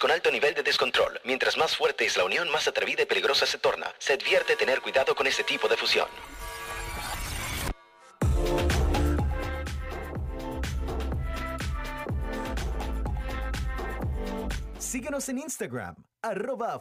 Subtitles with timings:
[0.00, 1.20] con alto nivel de descontrol.
[1.24, 3.92] Mientras más fuerte es la unión, más atrevida y peligrosa se torna.
[3.98, 6.08] Se advierte tener cuidado con este tipo de fusión.
[14.78, 16.80] Síguenos en Instagram, arroba.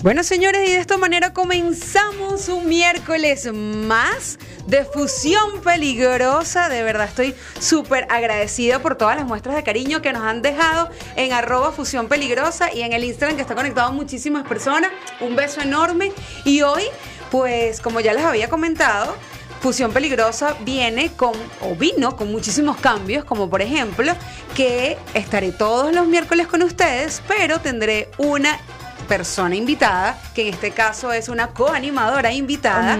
[0.00, 4.38] Bueno, señores, y de esta manera comenzamos un miércoles más
[4.68, 6.68] de fusión peligrosa.
[6.68, 10.88] De verdad, estoy súper agradecida por todas las muestras de cariño que nos han dejado
[11.16, 14.92] en arroba fusión peligrosa y en el Instagram que está conectado muchísimas personas.
[15.20, 16.12] Un beso enorme.
[16.44, 16.84] Y hoy,
[17.32, 19.16] pues, como ya les había comentado,
[19.60, 24.12] Fusión Peligrosa viene con, o vino con muchísimos cambios, como por ejemplo,
[24.54, 28.60] que estaré todos los miércoles con ustedes, pero tendré una
[29.08, 32.96] persona invitada, que en este caso es una coanimadora invitada,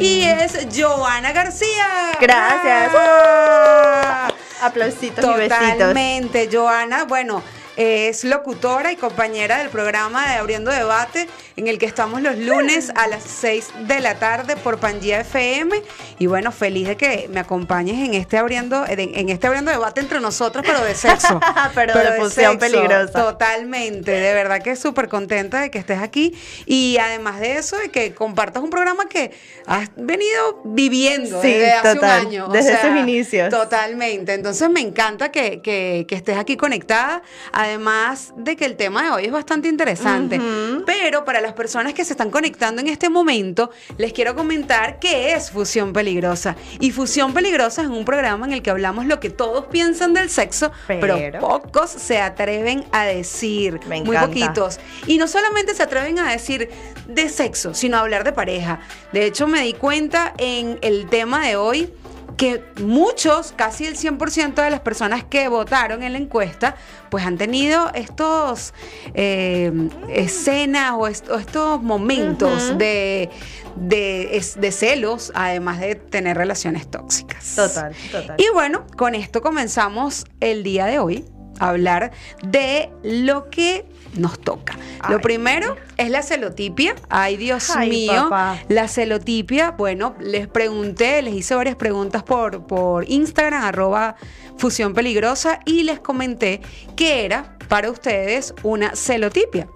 [0.00, 2.12] y es Joana García.
[2.20, 2.90] Gracias.
[2.96, 4.32] ¡Ah!
[4.62, 5.58] Aplausitos y besitos.
[5.58, 7.42] Totalmente, Joana, bueno,
[7.82, 12.92] es locutora y compañera del programa de Abriendo Debate, en el que estamos los lunes
[12.94, 15.80] a las 6 de la tarde por Pangía FM.
[16.18, 20.20] Y bueno, feliz de que me acompañes en este abriendo, en este abriendo debate entre
[20.20, 21.40] nosotros, pero de sexo.
[21.74, 23.12] Pero de fusión peligrosa.
[23.12, 26.34] Totalmente, de verdad que súper contenta de que estés aquí.
[26.66, 29.30] Y además de eso, de que compartas un programa que
[29.66, 32.46] has venido viviendo Sí, desde hace total, un año.
[32.46, 33.48] o desde sea, sus inicios.
[33.48, 34.34] Totalmente.
[34.34, 37.22] Entonces me encanta que, que- que estés aquí conectada.
[37.52, 40.40] Además de que el tema de hoy es bastante interesante.
[40.86, 45.34] Pero para las personas que se están conectando en este momento, les quiero comentar qué
[45.34, 46.56] es Fusión Peligrosa.
[46.80, 50.30] Y Fusión Peligrosa es un programa en el que hablamos lo que todos piensan del
[50.30, 53.80] sexo, pero, Pero- pocos se atreven a decir.
[53.88, 54.80] Me Muy poquitos.
[55.06, 56.70] Y no solamente se atreven a decir
[57.06, 58.80] de sexo, sino a hablar de pareja.
[59.12, 61.92] De hecho, me di cuenta en el tema de hoy
[62.36, 66.76] que muchos, casi el 100% de las personas que votaron en la encuesta,
[67.10, 68.72] pues han tenido estos
[69.14, 69.72] eh,
[70.08, 73.28] escenas o, est- o estos momentos de,
[73.76, 77.56] de, de celos, además de tener relaciones tóxicas.
[77.56, 78.36] Total, total.
[78.38, 81.24] Y bueno, con esto comenzamos el día de hoy
[81.58, 82.12] a hablar
[82.42, 83.84] de lo que
[84.14, 84.76] nos toca.
[85.08, 86.94] lo primero es la celotipia.
[87.08, 88.12] Ay, Dios Ay, mío.
[88.24, 88.58] papá.
[88.68, 94.16] La celotipia, bueno, les pregunté, les hice varias preguntas por, por Instagram, arroba
[94.56, 96.60] fusión peligrosa, y les comenté
[96.96, 99.68] qué era para ustedes una celotipia.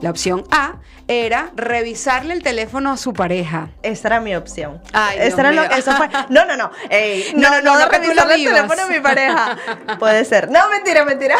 [0.00, 3.68] La opción A era revisarle el teléfono a su pareja.
[3.82, 4.82] Esa era mi opción.
[4.94, 6.08] Ay, Esa era lo- eso fue.
[6.30, 6.70] No, no, no.
[6.90, 9.56] Ey, no, No, no, no, no, revisarle el teléfono a mi pareja.
[9.98, 10.50] Puede ser.
[10.50, 11.36] No, mentira, mentira.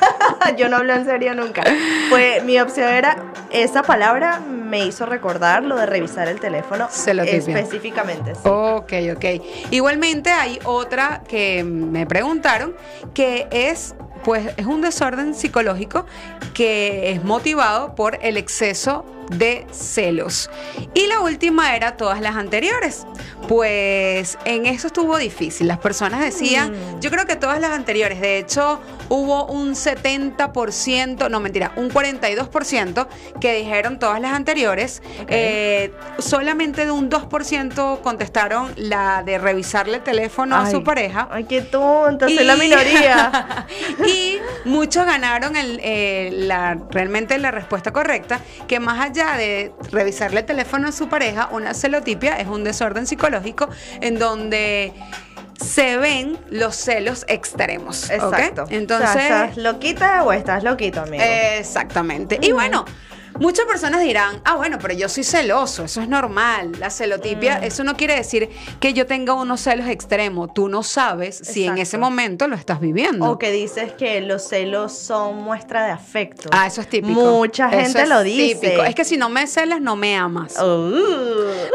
[0.56, 1.62] Yo no hablo en serio nunca.
[2.10, 3.16] Pues mi opción era,
[3.50, 6.88] esa palabra me hizo recordar lo de revisar el teléfono.
[6.90, 7.38] Celotipia.
[7.58, 8.40] Específicamente, sí.
[8.44, 9.24] Ok, ok.
[9.70, 12.76] Igualmente hay otra que me preguntaron
[13.14, 13.94] que es,
[14.24, 16.06] pues, es un desorden psicológico
[16.54, 20.50] que es motivado por el exceso de celos.
[20.94, 23.06] Y la última era todas las anteriores.
[23.48, 25.68] Pues en eso estuvo difícil.
[25.68, 27.00] Las personas decían, Mm.
[27.00, 28.80] yo creo que todas las anteriores, de hecho
[29.10, 33.06] hubo un 70%, no mentira, un 42%
[33.40, 35.02] que dijeron todas las anteriores.
[35.28, 41.28] Eh, solamente de un 2% contestaron la de revisarle el teléfono a su pareja.
[41.30, 43.66] Ay, qué tonta, soy la minoría.
[44.06, 50.40] y muchos ganaron el, eh, la, realmente la respuesta correcta, que más allá de revisarle
[50.40, 53.68] el teléfono a su pareja, una celotipia es un desorden psicológico
[54.00, 54.92] en donde
[55.60, 58.10] se ven los celos extremos.
[58.10, 58.64] Exacto.
[58.70, 61.22] Entonces, O sea, ¿estás loquita o estás loquito, amigo?
[61.24, 62.38] Exactamente.
[62.42, 62.84] Y bueno,
[63.40, 66.72] muchas personas dirán, ah, bueno, pero yo soy celoso, eso es normal.
[66.78, 67.64] La celotipia, Mm.
[67.64, 68.48] eso no quiere decir
[68.80, 70.52] que yo tenga unos celos extremos.
[70.54, 73.26] Tú no sabes si en ese momento lo estás viviendo.
[73.30, 76.48] O que dices que los celos son muestra de afecto.
[76.52, 77.12] Ah, eso es típico.
[77.20, 78.54] Mucha Eso gente es lo dice.
[78.60, 78.82] típico.
[78.84, 80.56] Es que si no me celas, no me amas.
[80.60, 80.94] Uh.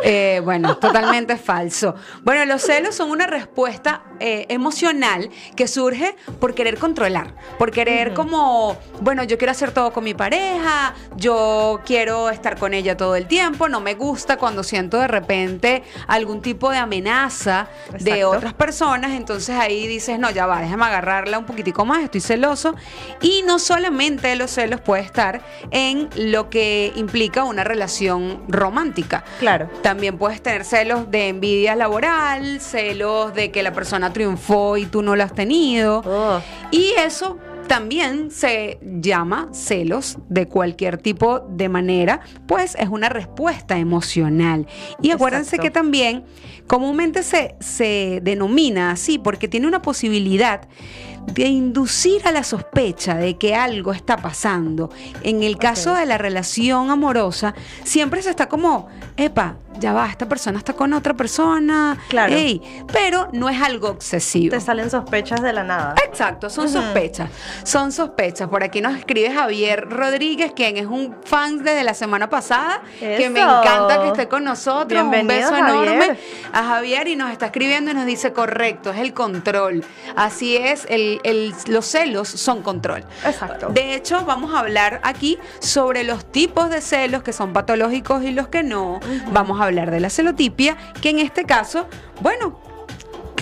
[0.03, 1.95] Eh, bueno, totalmente falso.
[2.23, 8.13] Bueno, los celos son una respuesta eh, emocional que surge por querer controlar, por querer
[8.13, 11.48] como, bueno, yo quiero hacer todo con mi pareja, yo
[11.85, 16.41] quiero estar con ella todo el tiempo, no me gusta cuando siento de repente algún
[16.41, 17.67] tipo de amenaza
[17.99, 22.21] de otras personas, entonces ahí dices, no, ya va, déjame agarrarla un poquitico más, estoy
[22.21, 22.75] celoso.
[23.21, 25.41] Y no solamente los celos puede estar
[25.71, 29.23] en lo que implica una relación romántica.
[29.39, 29.69] Claro.
[29.81, 35.01] También puedes tener celos de envidia laboral, celos de que la persona triunfó y tú
[35.01, 36.01] no lo has tenido.
[36.05, 36.41] Oh.
[36.71, 37.37] Y eso
[37.69, 44.65] también se llama celos de cualquier tipo de manera, pues es una respuesta emocional.
[45.03, 45.63] Y acuérdense Exacto.
[45.63, 46.25] que también
[46.65, 50.67] comúnmente se, se denomina así porque tiene una posibilidad
[51.31, 54.89] de inducir a la sospecha de que algo está pasando.
[55.21, 60.27] En el caso de la relación amorosa, siempre se está como, epa, ya va, esta
[60.27, 61.97] persona está con otra persona.
[62.09, 62.33] Claro.
[62.33, 62.61] ey",
[62.91, 64.51] pero no es algo obsesivo.
[64.55, 65.95] Te salen sospechas de la nada.
[66.05, 67.29] Exacto, son sospechas.
[67.63, 68.49] Son sospechas.
[68.49, 73.29] Por aquí nos escribe Javier Rodríguez, quien es un fan desde la semana pasada, que
[73.29, 75.01] me encanta que esté con nosotros.
[75.03, 75.93] un Bienvenido, beso Javier.
[75.93, 76.19] enorme
[76.53, 79.83] a Javier y nos está escribiendo y nos dice, correcto, es el control.
[80.15, 83.03] Así es, el- el- los celos son control.
[83.25, 83.69] Exacto.
[83.69, 88.31] De hecho, vamos a hablar aquí sobre los tipos de celos que son patológicos y
[88.31, 88.99] los que no.
[89.31, 91.87] Vamos a hablar de la celotipia, que en este caso,
[92.21, 92.59] bueno,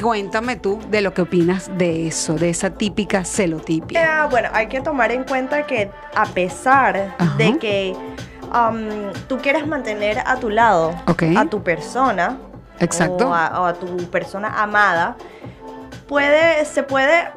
[0.02, 4.04] cuéntame tú de lo que opinas de eso, de esa típica celotipia.
[4.04, 7.36] Eh, bueno, hay que tomar en cuenta que a pesar Ajá.
[7.38, 7.96] de que
[8.44, 12.38] um, tú quieres mantener a tu lado a tu persona
[12.80, 13.30] Exacto.
[13.30, 15.16] O, a, o a tu persona amada,
[16.08, 17.30] puede, se puede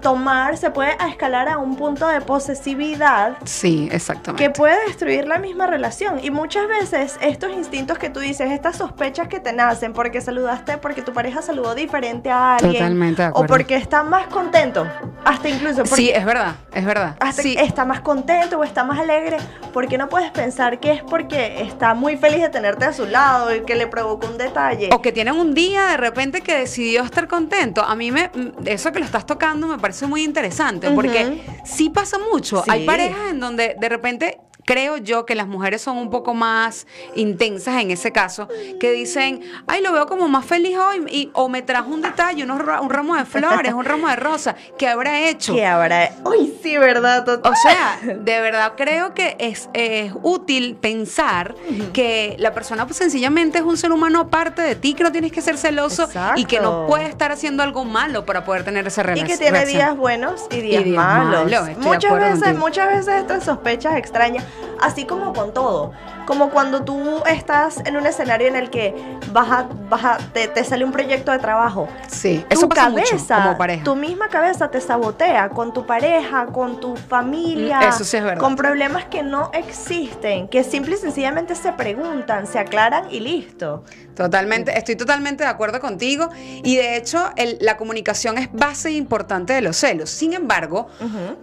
[0.00, 4.42] tomar, se puede escalar a un punto de posesividad Sí, exactamente.
[4.44, 6.20] que puede destruir la misma relación.
[6.22, 10.78] Y muchas veces estos instintos que tú dices, estas sospechas que te nacen porque saludaste,
[10.78, 12.72] porque tu pareja saludó diferente a alguien.
[12.74, 13.48] Totalmente de O acuerdo.
[13.54, 14.86] porque está más contento.
[15.24, 17.16] Hasta incluso porque Sí, es verdad, es verdad.
[17.20, 19.38] hasta Sí, está más contento o está más alegre,
[19.72, 23.54] porque no puedes pensar que es porque está muy feliz de tenerte a su lado
[23.54, 24.90] y que le provocó un detalle.
[24.92, 27.82] O que tienen un día de repente que decidió estar contento.
[27.82, 28.30] A mí me
[28.66, 32.62] eso que lo estás tocando me parece muy interesante porque sí pasa mucho.
[32.64, 32.70] Sí.
[32.70, 36.86] Hay parejas en donde de repente creo yo que las mujeres son un poco más
[37.14, 38.48] intensas en ese caso,
[38.80, 42.44] que dicen, ay, lo veo como más feliz hoy, y, o me trajo un detalle,
[42.44, 45.54] unos un ramo de flores, un ramo de rosa, ¿qué habrá hecho?
[45.54, 46.10] que habrá.
[46.24, 47.24] Uy, sí, ¿verdad?
[47.24, 47.52] Total.
[47.52, 51.54] O sea, de verdad creo que es, es útil pensar
[51.92, 55.32] que la persona pues, sencillamente es un ser humano aparte de ti, que no tienes
[55.32, 59.02] que ser celoso y que no puede estar haciendo algo malo para poder tener esa
[59.02, 59.28] Y relación.
[59.28, 61.50] que tiene días buenos y días, días malos.
[61.78, 62.58] muchas veces, contigo.
[62.58, 64.44] muchas veces estas sospechas extrañas,
[64.80, 65.92] así como con todo.
[66.26, 68.94] Como cuando tú estás en un escenario en el que
[69.32, 71.88] vas a, vas a- te, te sale un proyecto de trabajo.
[72.08, 73.84] Sí, tu eso pasa cabeza, mucho como pareja.
[73.84, 78.24] tu misma cabeza te sabotea con tu pareja, con tu familia, Mm, eso sí es
[78.24, 78.40] verdad.
[78.40, 83.84] con problemas que no existen, que simple y sencillamente se preguntan, se aclaran y listo.
[84.14, 86.28] Totalmente, estoy totalmente de acuerdo contigo
[86.62, 90.08] y de hecho el- la comunicación es base importante de los celos.
[90.10, 90.86] Sin embargo,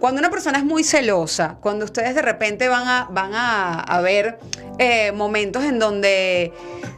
[0.00, 4.00] cuando una persona es muy celosa, cuando ustedes de repente van a, van a, a
[4.00, 4.38] ver
[4.78, 6.52] eh, momentos en donde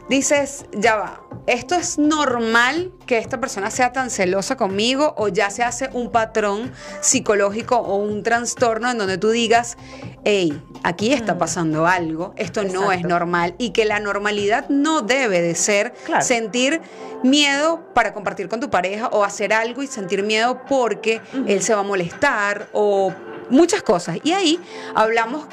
[0.09, 5.49] dices, ya va, esto es normal que esta persona sea tan celosa conmigo o ya
[5.51, 9.77] se hace un patrón psicológico o un trastorno en donde tú digas,
[10.23, 15.41] hey, aquí está pasando algo, esto no es normal y que la normalidad no debe
[15.41, 16.23] de ser Claro.
[16.25, 16.81] sentir
[17.23, 21.73] miedo para compartir con tu pareja o hacer algo y sentir miedo porque él se
[21.73, 23.13] va a molestar o
[23.49, 24.17] muchas cosas.
[24.23, 24.59] Y ahí
[24.95, 25.45] hablamos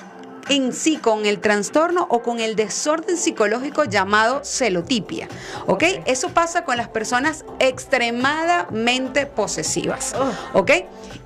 [0.49, 5.29] en sí con el trastorno o con el desorden psicológico llamado celotipia.
[5.67, 5.85] ¿Ok?
[6.05, 10.15] Eso pasa con las personas extremadamente posesivas.
[10.17, 10.61] Oh.
[10.61, 10.71] ¿Ok?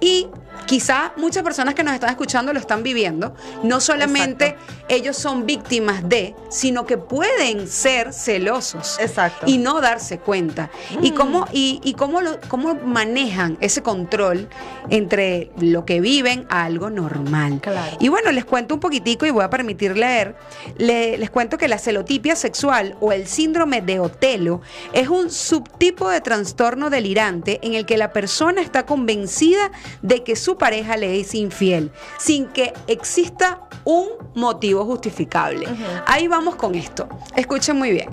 [0.01, 0.29] Y
[0.67, 3.35] quizá muchas personas que nos están escuchando lo están viviendo.
[3.63, 4.57] No solamente
[4.89, 8.99] ellos son víctimas de, sino que pueden ser celosos.
[9.01, 9.47] Exacto.
[9.49, 10.71] Y no darse cuenta.
[11.03, 14.49] Y cómo, y, y cómo, lo- cómo manejan ese control
[14.91, 17.61] entre lo que viven a algo normal.
[17.61, 17.97] Claro.
[18.01, 20.37] Y bueno, les cuento un poquitico y voy a permitir leer.
[20.79, 24.61] Le- les cuento que la celotipia sexual o el síndrome de Otelo
[24.93, 29.71] es un subtipo de trastorno delirante en el que la persona está convencida
[30.03, 35.67] de que su pareja le es infiel, sin que exista un motivo justificable.
[36.07, 37.09] Ahí vamos con esto.
[37.37, 38.11] Escuchen muy bien.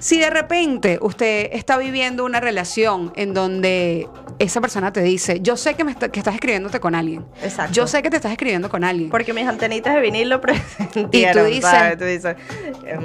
[0.00, 4.08] Si de repente usted está viviendo una relación en donde
[4.40, 7.24] esa persona te dice, yo sé que, me está- que estás escribiéndote con alguien.
[7.40, 7.72] Exacto.
[7.72, 9.10] Yo sé que te estás escribiendo con alguien.
[9.10, 10.40] Porque mis antenitas de vinil lo
[11.46, 11.98] dices- ¿sabes?
[11.98, 12.34] Tú dices,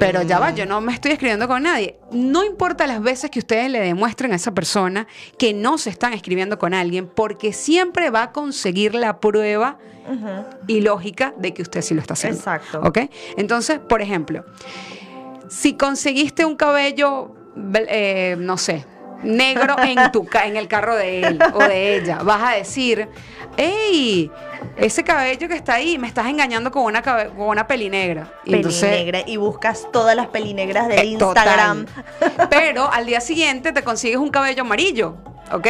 [0.00, 1.96] Pero ya va, mm, yo no me estoy escribiendo con nadie.
[2.10, 5.06] No importa las veces que ustedes le demuestren a esa persona
[5.38, 9.78] que no se están escribiendo con alguien, porque siempre va a conseguir la prueba
[10.66, 12.38] y lógica de que usted sí lo está haciendo.
[12.38, 12.80] Exacto.
[12.82, 12.98] ¿Ok?
[13.36, 14.44] Entonces, por ejemplo,
[15.48, 17.34] si conseguiste un cabello,
[17.88, 18.86] eh, no sé,
[19.22, 23.08] negro en, tu, ca- en el carro de él o de ella, vas a decir,
[23.56, 24.30] hey,
[24.76, 28.32] ese cabello que está ahí, me estás engañando con una, con una peli negra.
[28.44, 31.86] Y entonces- Pelinegra y buscas todas las pelinegras de eh, Instagram.
[31.86, 32.48] total.
[32.50, 35.16] Pero al día siguiente te consigues un cabello amarillo,
[35.52, 35.66] ¿ok?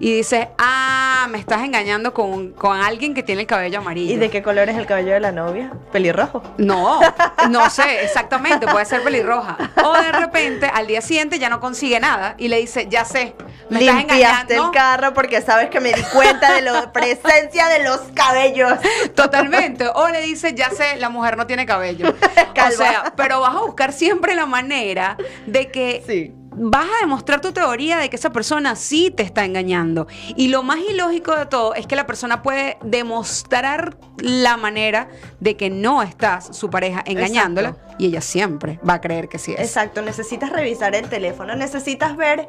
[0.00, 4.12] Y dices, ah, me estás engañando con, con alguien que tiene el cabello amarillo.
[4.14, 5.72] ¿Y de qué color es el cabello de la novia?
[5.92, 6.42] Pelirrojo.
[6.58, 7.00] No,
[7.50, 9.56] no sé, exactamente, puede ser pelirroja.
[9.84, 13.34] O de repente, al día siguiente ya no consigue nada y le dice, ya sé,
[13.70, 14.72] me estás Limpiaste el engañando.
[14.72, 18.72] carro porque sabes que me di cuenta de la presencia de los cabellos.
[19.14, 19.86] Totalmente.
[19.94, 22.08] O le dice, ya sé, la mujer no tiene cabello.
[22.50, 22.70] o Calva.
[22.76, 26.34] sea, pero vas a buscar siempre la manera de que Sí.
[26.56, 30.06] Vas a demostrar tu teoría de que esa persona sí te está engañando.
[30.36, 35.08] Y lo más ilógico de todo es que la persona puede demostrar la manera
[35.40, 37.94] de que no estás su pareja engañándola Exacto.
[37.98, 39.60] y ella siempre va a creer que sí es.
[39.60, 42.46] Exacto, necesitas revisar el teléfono, necesitas ver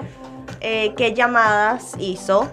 [0.61, 2.49] eh, qué llamadas hizo,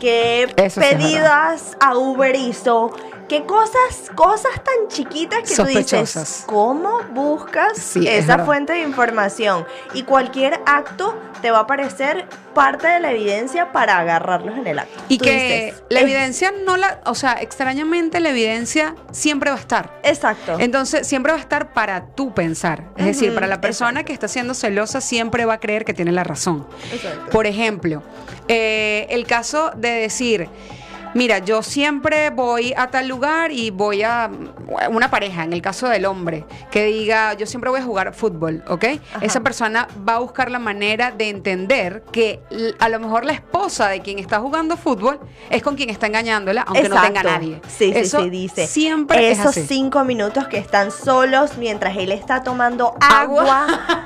[0.00, 2.90] qué Eso sí es pedidas a Uber hizo,
[3.30, 6.42] qué cosas, cosas tan chiquitas que tú dices.
[6.46, 9.64] ¿cómo buscas Sí, esa fuente de información?
[9.94, 14.80] Y cualquier acto te va a parecer parte de la evidencia para agarrarlos en el
[14.80, 15.00] acto.
[15.08, 19.50] Y Tú que dices, la "Es- evidencia no la, o sea, extrañamente la evidencia siempre
[19.50, 20.00] va a estar.
[20.02, 20.56] Exacto.
[20.58, 22.82] Entonces, siempre va a estar para tú pensar.
[22.96, 24.06] Es decir, para la persona exacto.
[24.08, 26.66] que está siendo celosa siempre va a creer que tiene la razón.
[26.92, 27.30] Exacto.
[27.30, 28.02] Por ejemplo,
[28.48, 30.48] eh, el caso de decir,
[31.14, 34.30] mira, yo siempre voy a tal lugar y voy a
[34.90, 38.62] una pareja, en el caso del hombre, que diga, yo siempre voy a jugar fútbol,
[38.68, 38.84] ¿ok?
[39.20, 42.40] Esa persona va a buscar la manera de entender que
[42.78, 45.18] a lo mejor la esposa de quien está jugando fútbol
[45.50, 47.60] es con quien está engañándola, aunque no tenga nadie.
[47.68, 48.66] Sí, sí, Eso sí, dice.
[48.66, 49.66] Siempre es Esos así.
[49.66, 53.42] cinco minutos que están solos mientras él está tomando Agua.
[53.66, 54.04] agua,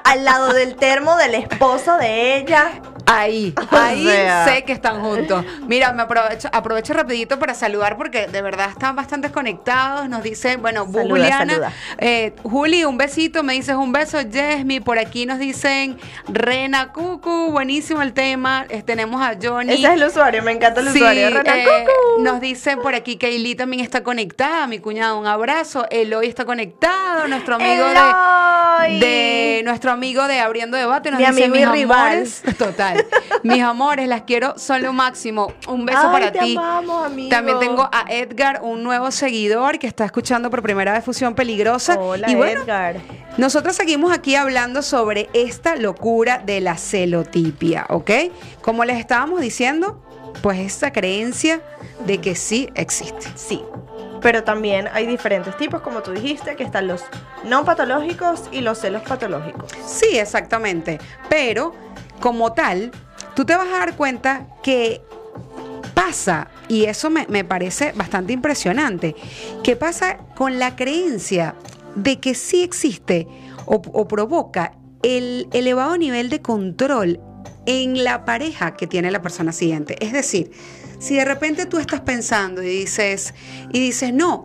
[0.04, 2.80] al lado del termo del esposo de ella.
[3.08, 4.44] Ahí, O ahí sea.
[4.46, 5.44] sé que están juntos.
[5.68, 10.08] Mira, me aprovecho, aprovecho rapidito para saludar porque de verdad están bastante conectados.
[10.08, 11.72] Nos dice, bueno, Saluda, Juliana, saluda.
[11.98, 17.50] eh, Juli, un besito, me dices un beso, Jesmi, por aquí nos dicen Rena Cucu,
[17.50, 18.66] buenísimo el tema.
[18.68, 19.72] Eh, tenemos a Johnny.
[19.74, 21.28] Ese es el usuario, me encanta el Sí, usuario.
[21.28, 22.22] Eh, Cucu.
[22.22, 25.86] nos dicen por aquí que Eli también está conectada, mi cuñado, un abrazo.
[25.90, 28.98] Eloy está conectado, nuestro amigo Eloy.
[28.98, 31.98] de, de nuestro amigo de Abriendo Debate nos Mi dice mis rival".
[32.12, 33.04] amores, total,
[33.42, 35.52] mis amores, las quiero, son lo máximo.
[35.68, 36.56] Un beso Ay, para te ti.
[36.56, 37.28] amamos, amigo.
[37.30, 41.98] También tengo a Edgar, un nuevo seguidor que está escuchando por primera vez Fusión Peligrosa.
[41.98, 42.96] Hola, y bueno, Edgar.
[43.36, 48.10] nosotros seguimos aquí hablando sobre esta locura de la celotipia, ¿ok?
[48.62, 50.02] Como les estábamos diciendo,
[50.42, 51.60] pues esta creencia
[52.06, 53.26] de que sí existe.
[53.34, 53.62] Sí.
[54.22, 57.04] Pero también hay diferentes tipos, como tú dijiste, que están los
[57.44, 59.70] no patológicos y los celos patológicos.
[59.86, 60.98] Sí, exactamente.
[61.28, 61.74] Pero
[62.20, 62.90] como tal,
[63.34, 65.02] tú te vas a dar cuenta que
[65.96, 69.16] pasa, y eso me, me parece bastante impresionante,
[69.64, 71.54] que pasa con la creencia
[71.94, 73.26] de que sí existe
[73.64, 74.72] o, o provoca
[75.02, 77.18] el elevado nivel de control
[77.64, 79.96] en la pareja que tiene la persona siguiente.
[80.04, 80.50] Es decir,
[80.98, 83.32] si de repente tú estás pensando y dices,
[83.72, 84.44] y dices, no,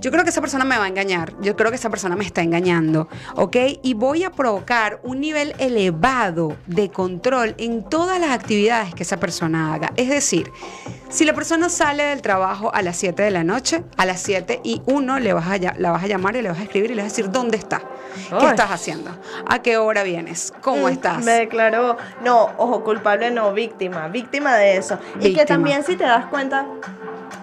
[0.00, 2.24] yo creo que esa persona me va a engañar, yo creo que esa persona me
[2.24, 3.56] está engañando, ¿ok?
[3.82, 9.18] Y voy a provocar un nivel elevado de control en todas las actividades que esa
[9.18, 9.92] persona haga.
[9.96, 10.50] Es decir,
[11.08, 14.60] si la persona sale del trabajo a las 7 de la noche, a las 7
[14.64, 16.94] y 1 le vas a, la vas a llamar y le vas a escribir y
[16.94, 17.82] le vas a decir, ¿dónde está?
[18.38, 19.10] ¿Qué estás haciendo?
[19.46, 20.52] ¿A qué hora vienes?
[20.62, 21.24] ¿Cómo Mm, estás?
[21.24, 24.98] Me declaró, no, ojo, culpable no, víctima, víctima de eso.
[25.20, 26.66] Y que también si te das cuenta,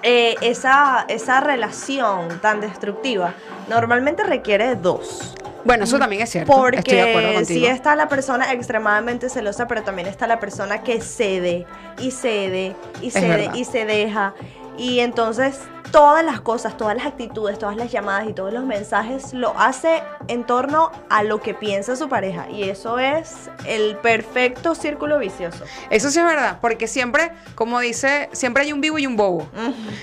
[0.03, 3.33] eh, esa, esa relación tan destructiva
[3.69, 5.35] normalmente requiere dos.
[5.65, 6.67] Bueno, eso también es cierto.
[6.67, 7.59] Estoy de acuerdo Porque contigo.
[7.59, 11.65] si está la persona extremadamente celosa, pero también está la persona que cede
[11.99, 14.33] y cede y cede y se deja.
[14.77, 15.59] Y entonces
[15.91, 20.03] todas las cosas, todas las actitudes, todas las llamadas y todos los mensajes lo hace
[20.27, 22.49] en torno a lo que piensa su pareja.
[22.49, 25.63] Y eso es el perfecto círculo vicioso.
[25.89, 29.47] Eso sí es verdad, porque siempre, como dice, siempre hay un vivo y un bobo.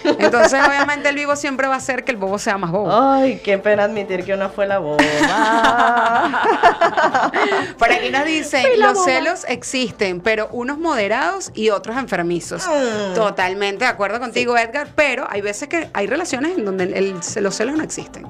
[0.04, 2.90] Entonces, obviamente, el vivo siempre va a hacer que el bobo sea más bobo.
[2.90, 4.96] Ay, qué pena admitir que una fue la boba.
[7.78, 9.04] Por aquí nos dicen, los boba.
[9.04, 12.66] celos existen, pero unos moderados y otros enfermizos.
[12.66, 13.14] Mm.
[13.14, 17.54] Totalmente de acuerdo contigo, Edgar, pero hay veces que hay relaciones en donde el- los
[17.54, 18.26] celos no existen.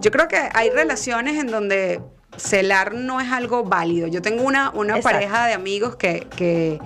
[0.00, 2.00] Yo creo que hay relaciones en donde
[2.36, 4.06] celar no es algo válido.
[4.06, 5.16] Yo tengo una, una Exacto.
[5.16, 6.78] pareja de amigos que, que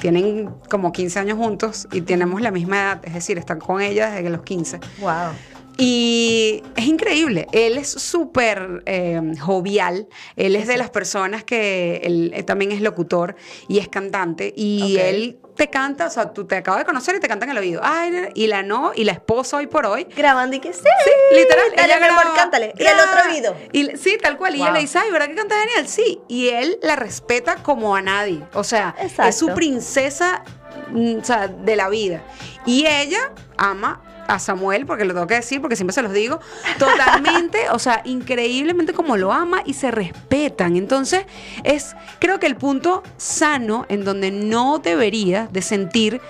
[0.00, 4.10] tienen como 15 años juntos y tenemos la misma edad, es decir, están con ella
[4.10, 4.80] desde los 15.
[5.00, 5.30] wow.
[5.78, 12.32] Y es increíble, él es súper eh, jovial, él es de las personas que, él,
[12.34, 13.36] él también es locutor
[13.68, 17.20] y es cantante y él te canta, o sea, tú te acabas de conocer y
[17.20, 20.04] te canta en el oído, ay, y la no, y la esposa hoy por hoy.
[20.16, 20.80] Grabando y que sí.
[21.34, 22.74] Literal, Dale, ella mi amor, graba, cántale.
[22.78, 23.56] Y el otro oído.
[23.72, 24.54] Y, le- sí, tal cual.
[24.54, 25.88] Y ella le dice, ay, ¿verdad que canta genial?
[25.88, 26.20] Sí.
[26.28, 28.42] Y él la respeta como a nadie.
[28.52, 28.94] O sea,
[29.26, 30.44] es su princesa
[30.90, 32.22] mm, o sea, de la vida.
[32.66, 36.40] Y ella ama a Samuel, porque lo tengo que decir, porque siempre se los digo,
[36.78, 40.76] totalmente, o sea, increíblemente como lo ama y se respetan.
[40.76, 41.24] Entonces,
[41.64, 46.20] es creo que el punto sano en donde no debería de sentir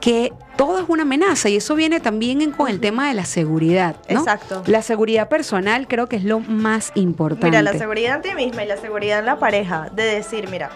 [0.00, 3.24] que todo es una amenaza y eso viene también en- con el tema de la
[3.24, 3.96] seguridad.
[4.08, 4.20] ¿no?
[4.20, 4.62] Exacto.
[4.66, 7.46] La seguridad personal creo que es lo más importante.
[7.48, 10.70] Mira, la seguridad en ti misma y la seguridad en la pareja, de decir, mira,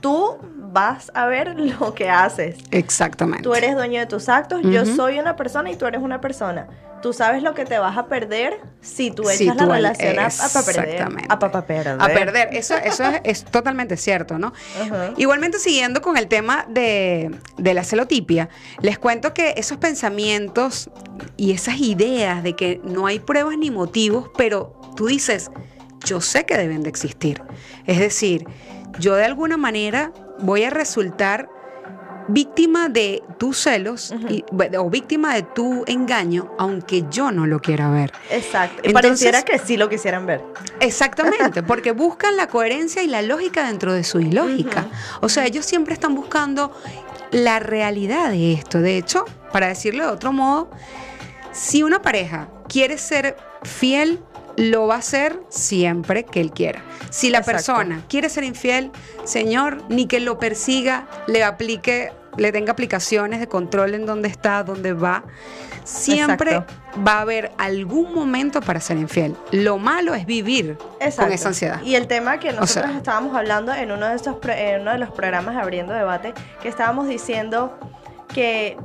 [0.00, 0.38] tú
[0.74, 2.56] vas a ver lo que haces.
[2.70, 3.42] Exactamente.
[3.44, 6.66] Tú eres dueño de tus actos, yo soy una persona y tú eres una persona.
[7.00, 10.18] Tú sabes lo que te vas a perder si tú echas Si la tú relación
[10.18, 10.88] a, a perder.
[10.88, 11.26] Exactamente.
[11.28, 11.98] A pa' perder.
[12.00, 12.48] A perder.
[12.52, 14.54] Eso, eso es, es totalmente cierto, ¿no?
[15.18, 18.48] Igualmente, siguiendo con el tema de, de la celotipia,
[18.80, 20.88] les cuento que esos pensamientos
[21.36, 25.50] y esas ideas de que no hay pruebas ni motivos, pero tú dices,
[26.06, 27.42] yo sé que deben de existir.
[27.86, 28.46] Es decir,
[28.98, 31.48] yo de alguna manera voy a resultar
[32.26, 34.44] víctima de tus celos y-
[34.78, 38.12] o víctima de tu engaño, aunque yo no lo quiera ver.
[38.30, 38.80] Exacto.
[38.82, 38.92] Y Entonces-
[39.28, 40.42] pareciera que sí lo quisieran ver.
[40.80, 44.86] Exactamente, porque buscan la coherencia y la lógica dentro de su ilógica.
[45.20, 46.72] O sea, ellos siempre están buscando
[47.30, 48.80] la realidad de esto.
[48.80, 50.70] De hecho, para decirlo de otro modo,
[51.52, 54.20] si una pareja quiere ser fiel,
[54.56, 56.82] lo va a hacer siempre que él quiera.
[57.10, 57.56] Si la Exacto.
[57.56, 58.90] persona quiere ser infiel,
[59.24, 64.62] señor, ni que lo persiga, le aplique, le tenga aplicaciones de control en dónde está,
[64.62, 65.24] dónde va.
[65.84, 66.74] Siempre Exacto.
[67.06, 69.36] va a haber algún momento para ser infiel.
[69.50, 71.24] Lo malo es vivir Exacto.
[71.24, 71.82] con esa ansiedad.
[71.82, 74.92] Y el tema que nosotros sea- estábamos hablando en uno de estos pro- en uno
[74.92, 76.32] de los programas abriendo debate,
[76.62, 77.78] que estábamos diciendo
[78.32, 78.78] que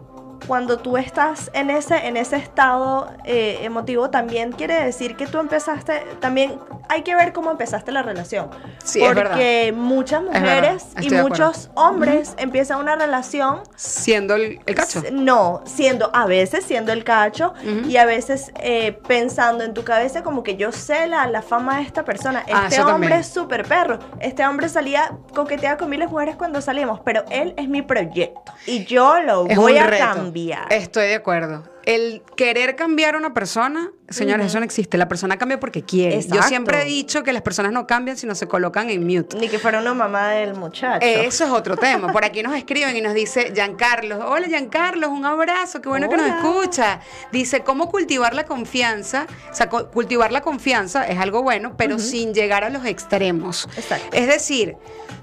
[0.47, 5.39] cuando tú estás en ese en ese estado eh, emotivo también quiere decir que tú
[5.39, 8.49] empezaste también hay que ver cómo empezaste la relación
[8.83, 9.31] Sí, es verdad.
[9.31, 15.03] porque muchas verdad, mujeres y muchos hombres empiezan una relación Siendo el, el cacho.
[15.11, 17.87] No, siendo, a veces siendo el cacho Ujú.
[17.89, 21.77] y a veces eh, pensando en tu cabeza como que yo sé la, la fama
[21.77, 22.43] de esta persona.
[22.51, 23.19] Ah, Este eso hombre también.
[23.19, 23.99] es súper perro.
[24.19, 28.51] Este hombre salía, coqueteaba con miles de mujeres cuando salíamos, pero él es mi proyecto
[28.65, 30.05] y yo lo Es voy a reto.
[30.29, 30.71] Cambiar.
[30.71, 31.63] Estoy de acuerdo.
[31.85, 34.95] El querer cambiar a una persona, señores, eso no existe.
[34.97, 36.21] La persona cambia porque quiere.
[36.21, 39.37] Yo siempre he dicho que las personas no cambian si no se colocan en mute.
[39.37, 41.03] Ni que fuera una mamá del muchacho.
[41.03, 42.11] Eso es otro tema.
[42.11, 44.23] Por aquí nos escriben y nos dice Giancarlos.
[44.23, 46.99] Hola Giancarlos, un abrazo, qué bueno que nos escucha.
[47.31, 49.25] Dice, ¿cómo cultivar la confianza?
[49.51, 53.67] O sea, cultivar la confianza es algo bueno, pero sin llegar a los extremos.
[53.77, 54.15] Exacto.
[54.15, 54.75] Es decir,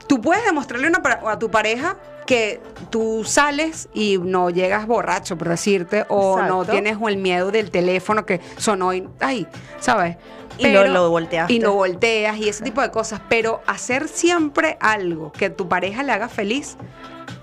[0.06, 5.48] tú puedes demostrarle una a tu pareja que tú sales y no llegas borracho, por
[5.48, 9.46] decirte, o no tienes el miedo del teléfono que sonó y, ay,
[9.78, 10.16] ¿sabes?
[10.58, 11.52] Y lo- lo volteaste.
[11.52, 13.20] Y no volteas y ese tipo de cosas.
[13.28, 16.76] Pero hacer siempre algo que tu pareja le haga feliz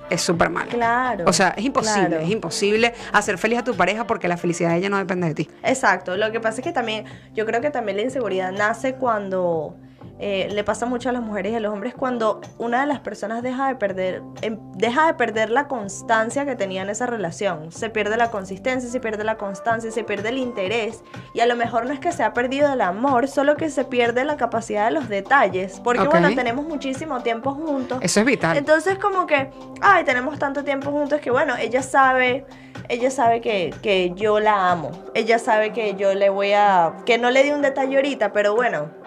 [0.10, 0.70] es súper malo.
[0.72, 1.26] Claro.
[1.28, 2.24] O sea, es imposible, claro.
[2.24, 5.36] es imposible hacer feliz a tu pareja porque la felicidad de ella no depende de
[5.36, 5.50] ti.
[5.64, 9.76] Exacto, lo que pasa es que también, yo creo que también la inseguridad nace cuando
[10.20, 13.00] eh, le pasa mucho a las mujeres y a los hombres cuando una de las
[13.00, 17.72] personas deja de perder, em, deja de perder la constancia que tenía en esa relación.
[17.72, 21.04] Se pierde la consistencia, se pierde la constancia, se pierde el interés.
[21.34, 23.86] Y a lo mejor no es que se ha perdido el amor, solo que se
[23.86, 25.80] pierde la capacidad de los detalles.
[25.84, 27.98] Porque bueno, tenemos muchísimo tiempo juntos.
[28.02, 28.56] Eso es vital.
[28.56, 29.50] Entonces como que,
[29.82, 32.46] ay, tenemos tanto tiempo juntos que bueno, ella sabe,
[32.88, 34.92] ella sabe que, que yo la amo.
[35.16, 38.56] Ella sabe que yo le voy a, que no le di un detalle ahorita, pero
[38.56, 39.03] bueno,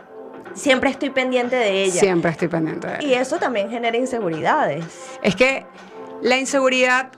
[0.56, 2.00] siempre estoy pendiente de ella.
[2.00, 3.06] Siempre estoy pendiente de él.
[3.06, 4.84] Y eso también genera inseguridades.
[5.22, 5.64] Es que
[6.22, 7.10] la inseguridad,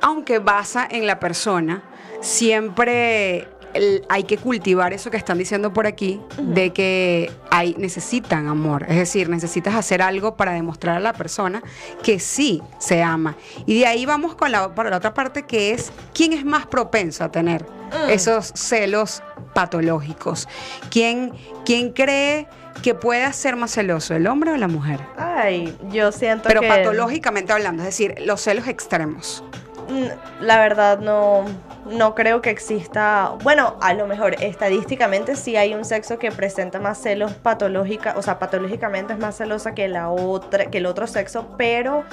[0.00, 1.82] aunque basa en la persona,
[2.20, 8.48] siempre el- hay que cultivar eso que están diciendo por aquí, de que hay, necesitan
[8.48, 8.86] amor.
[8.88, 11.62] Es decir, necesitas hacer algo para demostrar a la persona
[12.02, 13.36] que sí se ama.
[13.66, 16.66] Y de ahí vamos con la, para la otra parte que es quién es más
[16.66, 18.10] propenso a tener Mm.
[18.10, 19.22] esos celos
[19.54, 20.48] patológicos.
[20.90, 21.32] ¿Quién,
[21.64, 22.48] ¿Quién cree
[22.82, 25.00] que pueda ser más celoso, el hombre o la mujer?
[25.16, 26.68] Ay, yo siento Pero que...
[26.68, 29.42] patológicamente hablando, es decir, los celos extremos.
[29.88, 30.06] Mm,
[30.44, 31.44] La verdad no,
[31.90, 36.80] no creo que exista, bueno, a lo mejor estadísticamente sí hay un sexo que presenta
[36.80, 41.06] más celos patológica, o sea, patológicamente es más celosa que la otra, que el otro
[41.06, 42.04] sexo, pero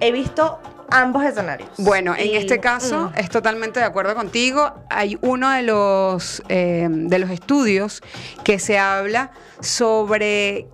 [0.00, 0.58] he visto
[0.90, 1.68] ambos escenarios.
[1.78, 4.72] Bueno, en este caso mm, es totalmente de acuerdo contigo.
[4.88, 8.02] Hay uno de los, eh, de los estudios
[8.44, 10.66] que se habla sobre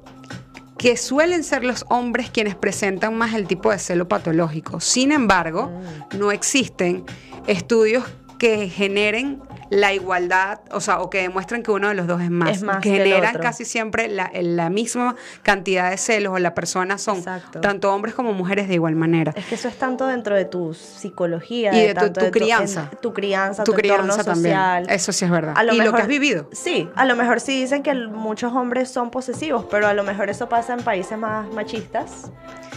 [0.78, 4.80] que suelen ser los hombres quienes presentan más el tipo de celo patológico.
[4.80, 6.18] Sin embargo, Mm.
[6.18, 7.04] no existen
[7.46, 8.04] estudios
[8.38, 9.40] que generen
[9.74, 12.50] la igualdad, o sea, o que demuestran que uno de los dos es más.
[12.50, 17.02] Es más que generan casi siempre la, la misma cantidad de celos o las personas
[17.02, 17.60] son Exacto.
[17.60, 19.32] tanto hombres como mujeres de igual manera.
[19.36, 22.32] Es que eso es tanto dentro de tu psicología Y de tu- tanto tu en
[22.32, 22.90] crianza.
[23.00, 24.54] tu crianza, Tu tu, entorno crianza también.
[24.54, 24.86] social.
[24.88, 25.54] Eso sí es verdad.
[25.64, 26.48] Lo y lo mejor- que has vivido.
[26.52, 30.30] Sí, a lo mejor sí dicen que muchos hombres son posesivos, pero a lo mejor
[30.30, 32.30] eso pasa en países más machistas.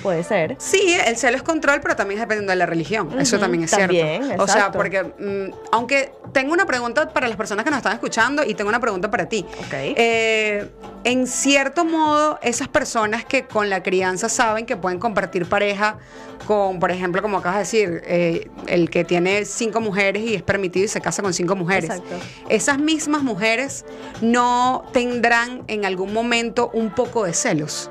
[0.04, 0.56] Puede ser.
[0.60, 3.10] Sí, el celo es control, pero también dependiendo de la religión.
[3.20, 4.44] Eso Ujú, también es también, cierto.
[4.44, 4.78] O sea, exacto.
[4.78, 8.70] porque mm, aunque tengo una pregunta para las personas que nos están escuchando y tengo
[8.70, 9.46] una pregunta para ti.
[9.66, 9.74] Ok.
[9.74, 10.70] Eh,
[11.04, 15.98] en cierto modo, esas personas que con la crianza saben que pueden compartir pareja
[16.46, 20.44] con, por ejemplo, como acabas de decir, eh, el que tiene cinco mujeres y es
[20.44, 21.90] permitido y se casa con cinco mujeres.
[21.90, 22.16] Exacto.
[22.50, 23.86] Esas mismas mujeres
[24.22, 27.90] no tendrán en algún momento un poco de celos.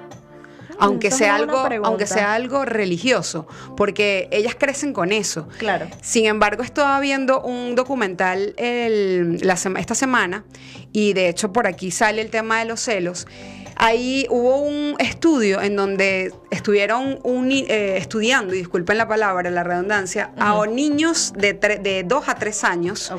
[0.78, 1.88] Aunque esa es sea, algo, pregunta.
[1.88, 5.48] aunque sea algo religioso, porque ellas crecen con eso.
[5.58, 5.86] Claro.
[6.02, 10.44] Sin embargo, estaba viendo un documental el- la esta semana
[10.92, 13.26] y de hecho por aquí sale el tema de los celos.
[13.78, 19.62] Ahí hubo un estudio en donde estuvieron un eh, estudiando, y disculpen la palabra, la
[19.62, 23.10] redundancia, a niños de, de 2 a 3 años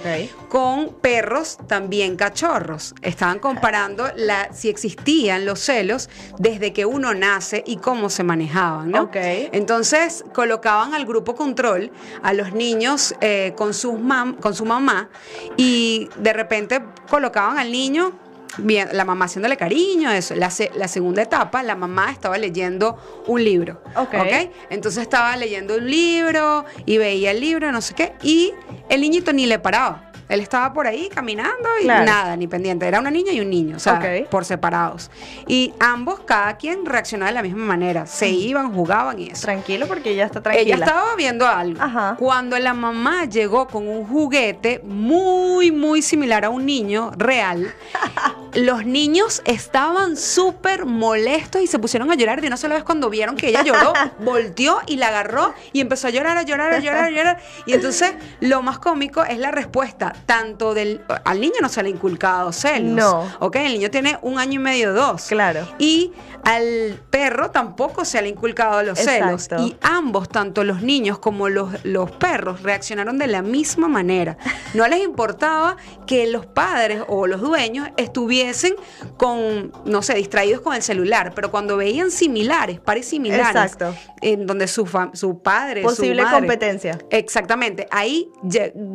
[0.49, 2.95] con perros también cachorros.
[3.01, 8.91] Estaban comparando la, si existían los celos desde que uno nace y cómo se manejaban,
[8.91, 9.03] ¿no?
[9.51, 11.91] Entonces colocaban al grupo control
[12.23, 15.09] a los niños eh, con, sus mam- con su mamá
[15.55, 18.11] y de repente colocaban al niño.
[18.57, 20.33] Bien, la mamá haciéndole cariño, eso.
[20.35, 23.81] La, se- la segunda etapa, la mamá estaba leyendo un libro.
[24.21, 24.51] Ok.
[24.69, 28.53] Entonces estaba leyendo un libro y veía el libro, no sé qué, y
[28.89, 30.06] el niñito ni le paraba.
[30.29, 32.05] Él estaba por ahí caminando y Claro.
[32.05, 32.87] nada, ni pendiente.
[32.87, 35.09] Era una niña y un niño, o sea, por separados.
[35.47, 38.05] Y ambos, cada quien reaccionaba de la misma manera.
[38.05, 39.43] Se iban, jugaban y eso.
[39.43, 40.75] Tranquilo porque ella está tranquila.
[40.75, 41.81] Ella estaba viendo algo.
[41.81, 42.15] Ajá.
[42.19, 47.73] Cuando la mamá llegó con un juguete muy, muy similar a un niño real,
[48.53, 53.09] los niños estaban súper molestos y se pusieron a llorar de una sola vez cuando
[53.09, 56.79] vieron que ella lloró, volteó y la agarró y empezó a llorar, a llorar, a
[56.79, 57.39] llorar, a llorar.
[57.65, 61.01] Y entonces lo más cómico es la respuesta, tanto del...
[61.23, 62.95] Al niño no se le ha inculcado celos.
[62.95, 63.27] No.
[63.39, 65.25] Ok, el niño tiene un año y medio, dos.
[65.27, 65.67] Claro.
[65.79, 66.11] Y
[66.47, 69.43] al perro tampoco se le ha inculcado los celos.
[69.43, 69.65] Exacto.
[69.65, 74.37] Y ambos, tanto los niños como los, los perros, reaccionaron de la misma manera.
[74.73, 78.75] No les importaba que los padres o los dueños estuviesen
[79.17, 83.93] con, no sé, distraídos con el celular, pero cuando veían similares, pares similares, Exacto.
[84.21, 86.97] en donde su, su padre, Posible su madre, competencia.
[87.09, 88.31] Exactamente, ahí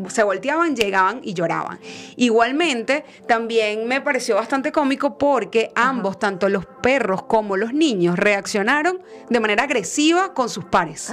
[0.08, 1.78] se volteaban, llegaban y lloraban.
[2.16, 9.00] Igualmente, también me pareció bastante cómico porque ambos, tanto los perros como los niños, reaccionaron
[9.28, 11.12] de manera agresiva con sus pares.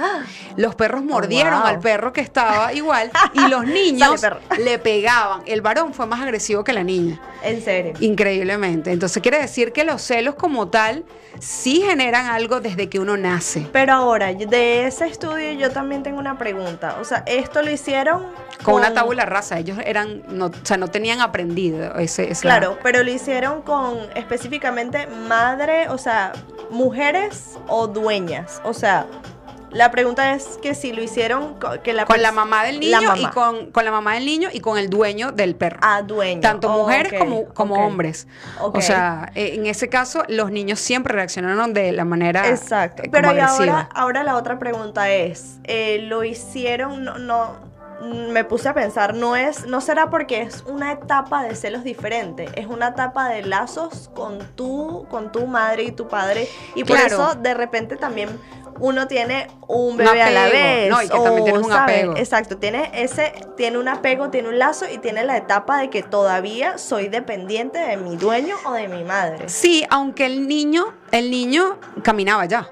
[0.56, 1.66] Los perros mordieron wow.
[1.66, 4.20] al perro que estaba igual y los niños
[4.58, 5.42] le pegaban.
[5.46, 7.20] El varón fue más agresivo que la niña.
[7.42, 7.94] En serio.
[8.00, 8.92] Increíblemente.
[8.92, 11.04] Entonces quiere decir que los celos como tal
[11.38, 13.66] sí generan algo desde que uno nace.
[13.72, 16.96] Pero ahora, de ese estudio yo también tengo una pregunta.
[17.00, 18.26] O sea, esto lo hicieron
[18.62, 19.58] Con una tabula rasa.
[19.58, 25.06] Ellos eran, no, o sea, no tenían aprendido ese, Claro, pero lo hicieron con específicamente
[25.06, 26.19] madre, o sea,
[26.70, 28.60] mujeres o dueñas.
[28.64, 29.06] O sea,
[29.72, 33.26] la pregunta es que si lo hicieron que la Con la mamá del niño y
[33.26, 35.78] con, con la mamá del niño y con el dueño del perro.
[35.82, 36.40] a dueño.
[36.40, 38.26] Tanto Oh, mujeres como, como hombres.
[38.60, 43.02] O sea, en ese caso, los niños siempre reaccionaron de la manera Exacto.
[43.04, 47.69] eh, Pero y ahora, ahora la otra pregunta es, eh, lo hicieron, no, no,
[48.00, 52.48] me puse a pensar, no es, no será porque es una etapa de celos diferente,
[52.54, 56.96] es una etapa de lazos con tu, con tu madre y tu padre, y por
[56.96, 57.14] Claro.
[57.14, 58.28] eso de repente también
[58.78, 60.88] uno tiene un Un bebé a la vez.
[60.88, 61.96] no, y que también tienes un ¿sabes?
[61.98, 62.16] apego.
[62.16, 66.02] Exacto, tiene ese, tiene un apego, tiene un lazo y tiene la etapa de que
[66.02, 69.50] todavía soy dependiente de mi dueño o de mi madre.
[69.50, 72.70] Sí, aunque el niño, el niño caminaba ya.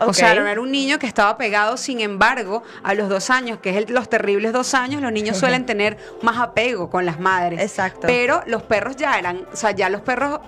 [0.00, 3.58] O sea, no era un niño que estaba pegado, sin embargo, a los dos años,
[3.60, 7.18] que es el- los terribles dos años, los niños suelen tener más apego con las
[7.20, 7.60] madres.
[7.60, 8.06] Exacto.
[8.06, 10.40] Pero los perros ya eran, o sea, ya los perros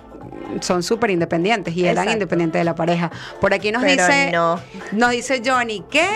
[0.61, 2.11] son súper independientes y eran Exacto.
[2.13, 3.11] independientes de la pareja.
[3.39, 4.59] Por aquí nos Pero dice, no.
[4.91, 6.07] nos dice Johnny, ¿qué?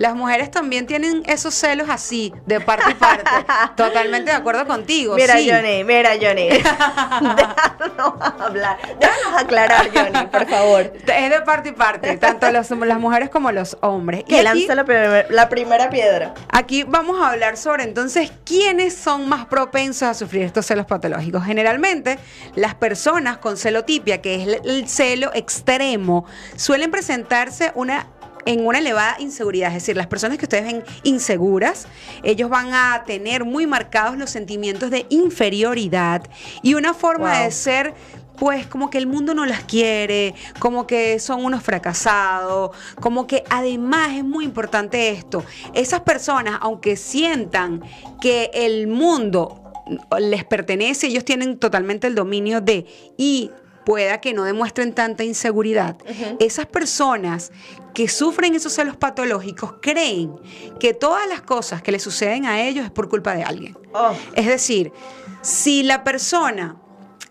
[0.00, 3.22] Las mujeres también tienen esos celos así, de parte y parte.
[3.76, 5.14] Totalmente de acuerdo contigo.
[5.14, 5.50] Mira, sí.
[5.50, 6.48] Johnny, mira, Johnny.
[6.48, 8.78] Déjanos hablar.
[8.98, 10.92] Déjanos aclarar, Johnny, por favor.
[11.06, 14.24] Es de parte y parte, tanto los- las mujeres como los hombres.
[14.24, 16.32] Que lanza la, primer- la primera piedra.
[16.50, 21.44] aquí vamos a hablar sobre entonces quiénes son más propensos a sufrir estos celos patológicos.
[21.44, 22.18] Generalmente,
[22.54, 26.24] las personas con celotipia, que es el celo extremo,
[26.56, 28.06] suelen presentarse una
[28.46, 29.68] en una elevada inseguridad.
[29.68, 31.86] Es decir, las personas que ustedes ven inseguras,
[32.22, 36.22] ellos van a tener muy marcados los sentimientos de inferioridad
[36.62, 37.44] y una forma Wow.
[37.44, 37.94] de ser
[38.38, 43.44] pues como que el mundo no las quiere, como que son unos fracasados, como que
[43.50, 47.82] además es muy importante esto, esas personas, aunque sientan
[48.18, 49.62] que el mundo
[50.18, 52.86] les pertenece, ellos tienen totalmente el dominio de
[53.18, 53.50] y
[53.90, 55.96] pueda que no demuestren tanta inseguridad,
[56.38, 57.50] esas personas
[57.92, 60.32] que sufren esos celos patológicos creen
[60.78, 63.76] que todas las cosas que le suceden a ellos es por culpa de alguien.
[63.92, 64.12] Oh.
[64.36, 64.92] Es decir,
[65.42, 66.76] si la persona,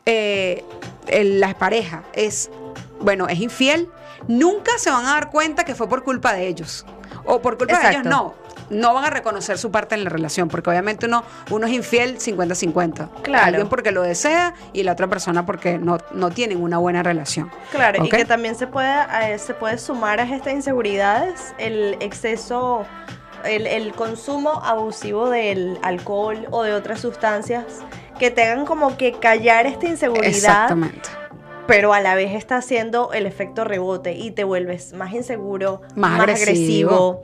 [0.06, 0.66] eh,
[1.08, 2.52] la pareja, es,
[3.00, 3.88] bueno, es infiel,
[4.28, 6.86] nunca se van a dar cuenta que fue por culpa de ellos.
[7.24, 8.36] O por culpa de ellos, no.
[8.70, 12.18] No van a reconocer su parte en la relación, porque obviamente uno, uno es infiel
[12.18, 13.22] 50-50.
[13.22, 13.46] Claro.
[13.46, 17.52] Alguien porque lo desea y la otra persona porque no, no tienen una buena relación.
[17.72, 22.86] Claro, y que también se puede, eh, se puede sumar a estas inseguridades el exceso,
[23.44, 27.66] el, el consumo abusivo del alcohol o de otras sustancias
[28.20, 31.10] que tengan como que callar esta inseguridad, Exactamente.
[31.70, 36.20] Pero a la vez está haciendo el efecto rebote y te vuelves más inseguro, Más,
[36.20, 37.22] agresivo.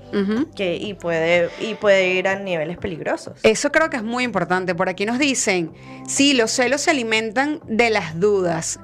[0.56, 3.34] Que, y, puede, y puede ir a niveles peligrosos.
[3.44, 4.74] Eso creo que es muy importante.
[4.76, 5.74] Por aquí nos dicen,
[6.08, 8.80] sí, los celos se alimentan de las dudas,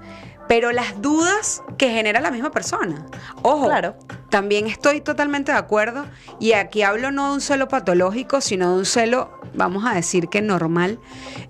[0.48, 3.06] pero las dudas que genera la misma persona.
[3.44, 3.96] Ojo, Claro.
[4.30, 6.06] también estoy totalmente de acuerdo
[6.40, 10.28] y aquí hablo no de un celo patológico, sino de un celo, vamos a decir
[10.28, 11.00] que normal.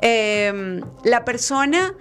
[0.02, 1.94] Eh, la persona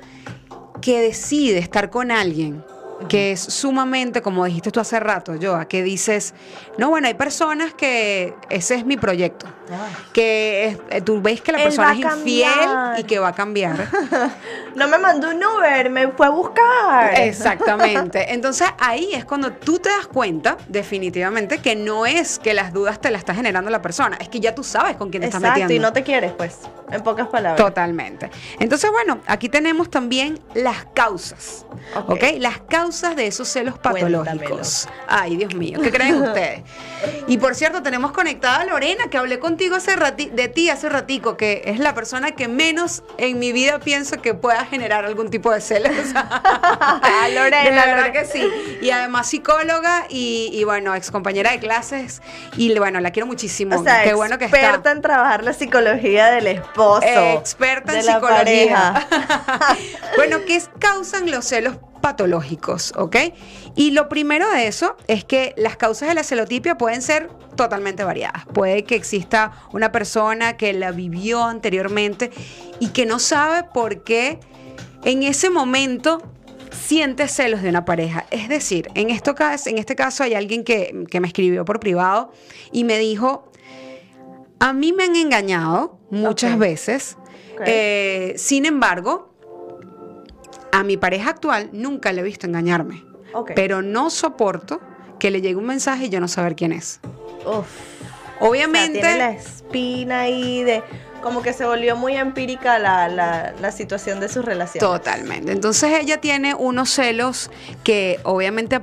[0.81, 2.64] que decide estar con alguien
[3.08, 6.34] que es sumamente, como dijiste tú hace rato, Joa, que dices,
[6.78, 9.46] no, bueno, hay personas que ese es mi proyecto,
[10.12, 12.50] que es- eh, tú ves que la Él persona es infiel
[12.98, 13.88] y que va a cambiar.
[14.74, 17.18] No me mandó un Uber, me fue a buscar.
[17.18, 18.26] Exactamente.
[18.32, 23.00] Entonces ahí es cuando tú te das cuenta, definitivamente, que no es que las dudas
[23.00, 25.42] te las está generando la persona, es que ya tú sabes con quién te estás
[25.42, 25.74] metiendo.
[25.74, 26.58] y no te quieres, pues,
[26.92, 27.56] en pocas palabras.
[27.60, 28.30] Totalmente.
[28.60, 31.66] Entonces, bueno, aquí tenemos también las causas.
[31.96, 32.10] Ok.
[32.10, 32.22] ¿Ok?
[32.38, 34.88] Las causas de esos celos patológicos.
[35.07, 36.62] Ay, Dios mío, ¿qué creen ustedes?
[37.29, 41.37] Y por cierto, tenemos conectada a Lorena, que hablé contigo hace de ti hace ratico,
[41.37, 45.53] que es la persona que menos en mi vida pienso que pueda generar algún tipo
[45.53, 45.92] de celos.
[47.35, 48.12] Lorena, De verdad Lorena.
[48.12, 48.46] que sí.
[48.83, 52.20] Y además psicóloga y, y, bueno, ex compañera de clases.
[52.57, 53.79] Y bueno, la quiero muchísimo.
[53.79, 54.90] O sea, Qué bueno que experta está.
[54.92, 57.07] en trabajar la psicología del esposo.
[57.07, 59.09] Experta en la psicología.
[60.16, 62.92] bueno, ¿qué causan los celos patológicos?
[62.96, 63.16] ¿Ok?
[63.76, 68.04] Y lo primero de eso es que las causas de la celotipia pueden ser totalmente
[68.04, 68.46] variadas.
[68.46, 72.30] Puede que exista una persona que la vivió anteriormente
[72.78, 74.40] y que no sabe por qué
[75.04, 76.22] en ese momento
[76.70, 78.26] siente celos de una pareja.
[78.30, 79.34] Es decir, en, esto,
[79.66, 82.32] en este caso hay alguien que, que me escribió por privado
[82.72, 83.50] y me dijo,
[84.58, 87.16] a mí me han engañado muchas veces,
[87.66, 89.30] eh, sin embargo,
[90.72, 93.04] a mi pareja actual nunca le he visto engañarme,
[93.54, 94.80] pero no soporto
[95.18, 97.00] que le llegue un mensaje y yo no saber quién es.
[97.46, 97.66] Uf.
[98.40, 100.83] Obviamente, O sea, tiene la espina ahí de.
[101.22, 104.80] Como que se volvió muy empírica la, la, la situación de su relación.
[104.80, 105.52] Totalmente.
[105.52, 107.50] Entonces ella tiene unos celos
[107.85, 108.80] que obviamente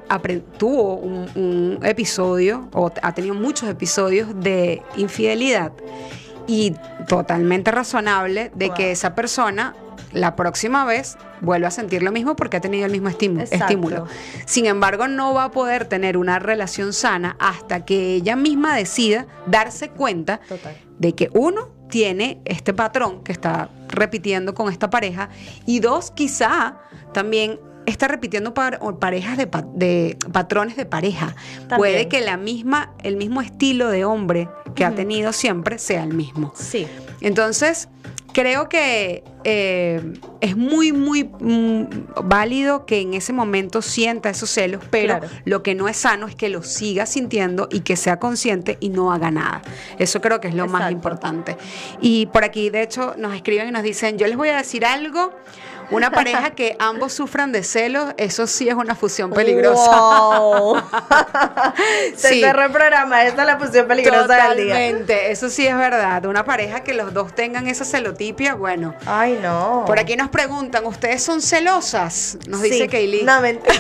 [0.59, 5.71] tuvo un, un episodio o ha tenido muchos episodios de infidelidad
[6.45, 6.75] y
[7.07, 9.75] totalmente razonable de que esa persona
[10.17, 13.43] la próxima vez vuelva a sentir lo mismo porque ha tenido el mismo estímulo.
[13.43, 13.65] Exacto.
[13.65, 14.07] estímulo.
[14.45, 19.25] Sin embargo, no va a poder tener una relación sana hasta que ella misma decida
[19.45, 20.75] darse cuenta Total.
[20.99, 25.29] de que uno tiene este patrón que está repitiendo con esta pareja
[25.65, 26.79] y dos, quizá
[27.13, 31.33] también está repitiendo par- parejas de, pa- de patrones de pareja.
[31.59, 31.77] También.
[31.77, 36.13] Puede que la misma, el mismo estilo de hombre que ha tenido siempre sea el
[36.13, 36.51] mismo.
[36.57, 36.85] Sí.
[37.21, 37.87] Entonces,
[38.37, 41.85] creo que eh, es muy, muy mm,
[42.23, 45.27] válido que en ese momento sienta esos celos, pero Claro.
[45.45, 48.89] lo que no es sano es que lo siga sintiendo y que sea consciente y
[48.89, 49.63] no haga nada.
[49.97, 51.57] Eso creo que es lo más importante.
[51.99, 54.85] Y por aquí, de hecho, nos escriben y nos dicen, yo les voy a decir
[54.85, 55.33] algo.
[55.89, 59.89] Una pareja que ambos sufran de celos, eso sí es una fusión peligrosa.
[59.99, 60.81] Wow.
[62.15, 62.41] Se Sí.
[62.41, 63.23] cerró el programa.
[63.23, 64.73] Esta es la fusión peligrosa del día.
[64.73, 66.25] Totalmente, eso sí es verdad.
[66.25, 68.93] Una pareja que los dos tengan esa celotipia, bueno.
[69.05, 69.83] Ay, no.
[69.85, 72.37] Por aquí nos preguntan, ¿ustedes son celosas?
[72.47, 72.87] Nos dice.
[72.87, 73.23] Kaylee.
[73.23, 73.73] No, mentira.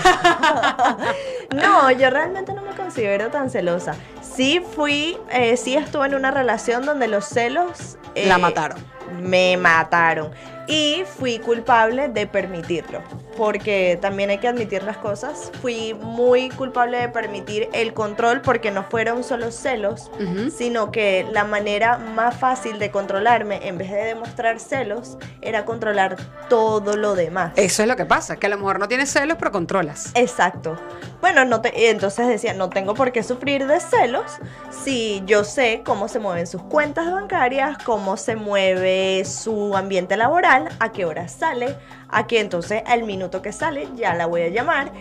[1.53, 3.95] no, yo realmente no me considero tan celosa.
[4.35, 7.97] Sí fui, eh, sí estuve en una relación donde los celos...
[8.15, 8.77] eh, La mataron.
[9.19, 10.31] Me mataron.
[10.67, 13.01] Y fui culpable de permitirlo.
[13.37, 15.51] Porque también hay que admitir las cosas.
[15.61, 20.09] Fui muy culpable de permitir el control porque no fueron solo celos,
[20.55, 26.17] sino que la manera más fácil de controlarme, en vez de demostrar celos, era controlar
[26.49, 27.53] todo lo demás.
[27.55, 30.11] Eso es lo que pasa, que a lo mejor no tienes celos, pero controlas.
[30.15, 30.77] Exacto.
[31.21, 35.81] Bueno, no te, entonces decía, no tengo por qué sufrir de celos si yo sé
[35.85, 41.27] cómo se mueven sus cuentas bancarias, cómo se mueve su ambiente laboral, a qué hora
[41.27, 41.75] sale,
[42.09, 44.91] a qué entonces al minuto que sale ya la voy a llamar.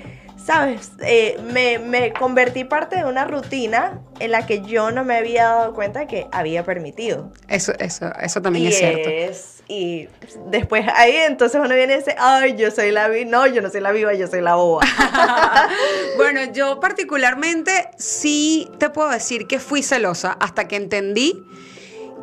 [0.45, 0.92] ¿Sabes?
[1.01, 5.45] Eh, me, me convertí parte de una rutina en la que yo no me había
[5.47, 7.33] dado cuenta de que había permitido.
[7.49, 9.09] Eso, eso, eso también y es cierto.
[9.09, 10.09] es- y
[10.49, 13.29] después ahí entonces uno viene y dice, ay, yo soy la viva.
[13.29, 14.83] No, yo no soy la viva, yo soy la boba.
[16.16, 21.45] bueno, yo particularmente sí te puedo decir que fui celosa hasta que entendí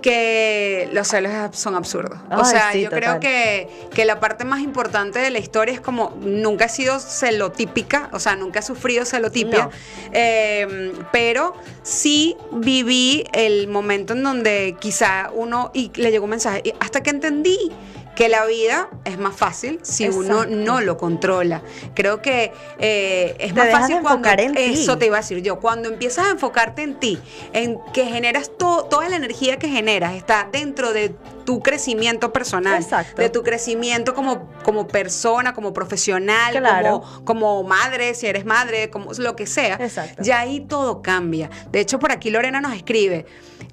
[0.04, 2.20] que los celos son absurdos.
[2.30, 5.82] o sea, sí, yo creo que, que la parte más importante de la historia es
[5.82, 9.72] como nunca he sido celotípica, o sea, nunca he sufrido celotipia, No.
[10.12, 16.76] eh, pero sí viví el momento en donde quizá uno, y le llegó un mensaje,
[16.80, 17.72] hasta que entendí
[18.16, 21.62] que la vida es más fácil si uno no lo controla.
[21.96, 24.52] Creo que eh, es Te más fácil cuando ti.
[24.56, 27.20] eso te iba a decir yo, cuando empiezas a enfocarte en ti,
[27.54, 32.82] en que generas to- toda la energía que generas está dentro de tu crecimiento personal,
[32.82, 33.22] Exacto.
[33.22, 37.02] de tu crecimiento como, como persona, como profesional, Claro.
[37.02, 40.22] como, como madre, si eres madre, como lo que sea, Exacto.
[40.24, 41.50] ya ahí todo cambia.
[41.72, 43.26] De hecho, por aquí Lorena nos escribe,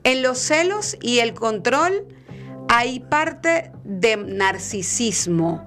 [0.02, 2.06] en los celos y el control
[2.72, 5.66] hay parte de narcisismo.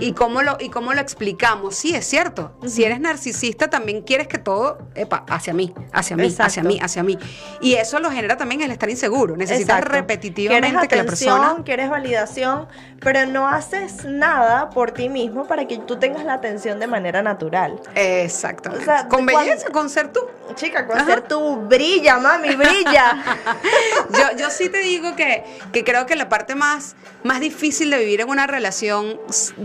[0.00, 1.76] ¿Y, cómo lo, ¿Y cómo lo explicamos?
[1.76, 2.58] Sí, es cierto.
[2.66, 7.04] Si eres narcisista, también quieres que todo, epa, hacia mí, hacia mí, hacia mí, hacia
[7.04, 7.16] mí.
[7.60, 9.36] Y eso lo genera también el estar inseguro.
[9.36, 9.92] Necesitas Exacto.
[9.92, 11.56] repetitivamente que la persona...
[11.64, 12.66] quieres validación,
[13.00, 17.22] pero no haces nada por ti mismo para que tú tengas la atención de manera
[17.22, 17.80] natural.
[17.94, 18.82] Exactamente.
[18.82, 20.20] O sea, con cuando- belleza, con ser tú.
[20.56, 21.06] Chica, con Ajá.
[21.06, 23.22] ser tú brilla, mami, brilla.
[24.10, 27.98] Yo, yo sí te digo que, que creo que la parte más, más difícil de
[27.98, 29.20] vivir en una relación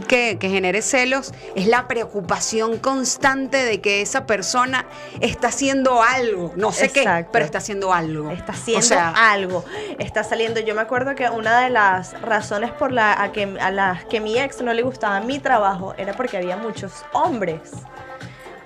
[0.08, 4.86] que, que genere celos es la preocupación constante de que esa persona
[5.21, 6.54] está haciendo algo.
[6.56, 7.30] No sé qué, Exacto.
[7.34, 8.30] pero está haciendo algo.
[8.30, 9.65] Está haciendo O sea, algo.
[9.98, 10.60] Está saliendo.
[10.60, 14.19] Yo me acuerdo que una de las razones por la, a, que, a las que
[14.19, 17.59] mi ex no le gustaba mi trabajo era porque había muchos hombres.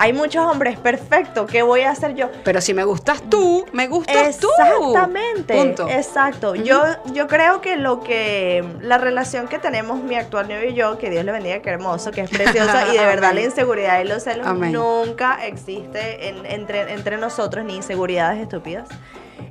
[0.02, 1.45] Hay muchos hombres, perfecto.
[1.45, 2.30] ¿Qué voy a hacer yo?
[2.45, 4.48] pero si me gustas tú, me gustas tú.
[4.58, 5.54] Exactamente.
[5.54, 5.89] Punto.
[5.89, 6.56] Exacto.
[6.56, 10.98] Yo, yo creo que lo que la relación que tenemos mi actual novio y yo,
[10.98, 14.06] que Dios le bendiga, que hermoso, que es precioso y de verdad la inseguridad y
[14.08, 14.72] los celos Amén.
[14.72, 18.88] nunca existe en- entre, entre nosotros ni inseguridades estúpidas.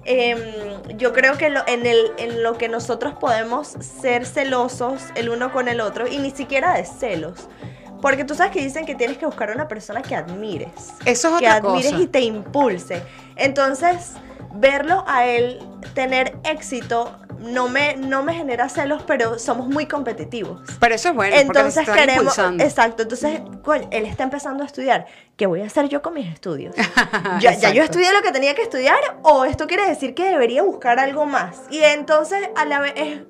[0.04, 0.38] Em,
[0.96, 5.52] yo creo que lo- en, el, en lo que nosotros podemos ser celosos el uno
[5.52, 7.48] con el otro y ni siquiera de celos.
[8.00, 10.70] Porque tú sabes que dicen que tienes que buscar una persona que admires
[11.04, 12.02] Eso es que otra admires cosa.
[12.02, 13.02] y te impulse.
[13.36, 14.12] Entonces,
[14.54, 15.58] verlo a él
[15.94, 20.60] tener éxito no me, no me genera celos, pero somos muy competitivos.
[20.80, 22.64] Pero eso es bueno, Entonces queremos, impulsando.
[22.64, 25.06] exacto, entonces, coño, él está empezando a estudiar.
[25.36, 26.74] ¿Qué voy a hacer yo con mis estudios?
[27.40, 30.62] ya, ya yo estudié lo que tenía que estudiar o esto quiere decir que debería
[30.62, 31.62] buscar algo más.
[31.70, 33.20] Y entonces a la vez es,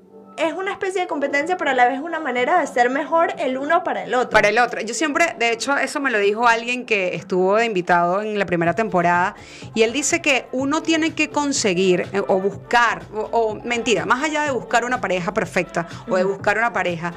[0.40, 3.58] es una especie de competencia, pero a la vez una manera de ser mejor el
[3.58, 4.30] uno para el otro.
[4.30, 4.80] Para el otro.
[4.80, 8.46] Yo siempre, de hecho, eso me lo dijo alguien que estuvo de invitado en la
[8.46, 9.34] primera temporada.
[9.74, 14.22] Y él dice que uno tiene que conseguir eh, o buscar, o, o, mentira, más
[14.22, 17.12] allá de buscar una pareja perfecta o de buscar una pareja,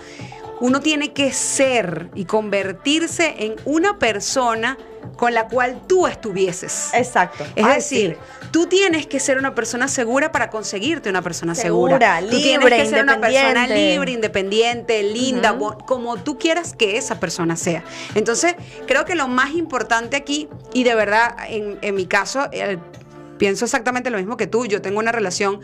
[0.60, 4.78] uno tiene que ser y convertirse en una persona
[5.18, 6.92] con la cual tú estuvieses.
[6.94, 7.44] Exacto.
[7.56, 8.41] Es Ay, decir, sí.
[8.52, 11.94] Tú tienes que ser una persona segura para conseguirte una persona segura.
[11.94, 16.98] Segura, tú tienes libre, que ser una persona libre, independiente, linda, como tú quieras que
[16.98, 17.84] esa persona sea.
[18.16, 18.56] Entonces,
[18.88, 22.78] creo que lo más importante aquí, y de verdad, en, en mi caso, eh,
[23.38, 25.62] pienso exactamente lo mismo que tú, yo tengo una relación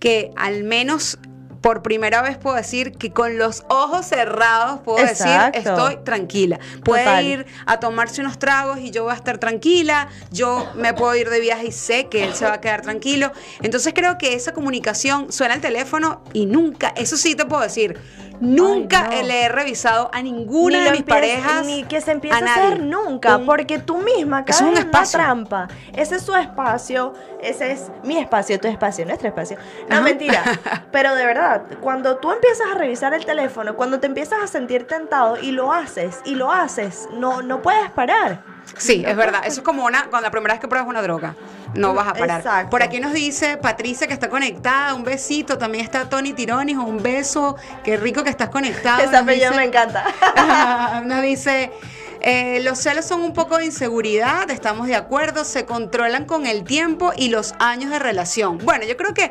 [0.00, 1.18] que al menos
[1.64, 5.58] por primera vez puedo decir que con los ojos cerrados puedo Exacto.
[5.58, 6.60] decir estoy tranquila.
[6.84, 7.24] Puede Total.
[7.24, 11.30] ir a tomarse unos tragos y yo voy a estar tranquila, yo me puedo ir
[11.30, 13.32] de viaje y sé que él se va a quedar tranquilo.
[13.62, 17.98] Entonces creo que esa comunicación suena el teléfono y nunca, eso sí te puedo decir,
[18.40, 19.28] nunca Ay, no.
[19.28, 21.64] le he revisado a ninguna Ni de mis parejas.
[21.66, 24.88] Ni que se empiece a, hacer nunca, Un- porque tú misma caes es un en
[24.88, 25.68] una trampa.
[25.94, 29.56] Ese es su espacio, ese es mi espacio, tu espacio, nuestro espacio.
[29.88, 30.04] No, Ajá.
[30.04, 30.42] mentira.
[30.92, 34.86] Pero de verdad, cuando tú empiezas a revisar el teléfono, cuando te empiezas a sentir
[34.86, 38.53] tentado y lo haces, y lo haces, no, no puedes parar.
[38.76, 39.42] Sí, es verdad.
[39.46, 41.34] Eso es como una, cuando la primera vez que pruebas una droga,
[41.74, 42.40] no vas a parar.
[42.40, 42.70] Exacto.
[42.70, 45.58] Por aquí nos dice Patricia que está conectada, un besito.
[45.58, 47.56] También está Tony Tironis, un beso.
[47.82, 49.04] Qué rico que estás conectado.
[49.04, 50.04] Nos apellido me encanta.
[51.04, 51.72] nos dice,
[52.20, 56.64] eh, los celos son un poco de inseguridad, estamos de acuerdo, se controlan con el
[56.64, 58.58] tiempo y los años de relación.
[58.64, 59.30] Bueno, yo creo que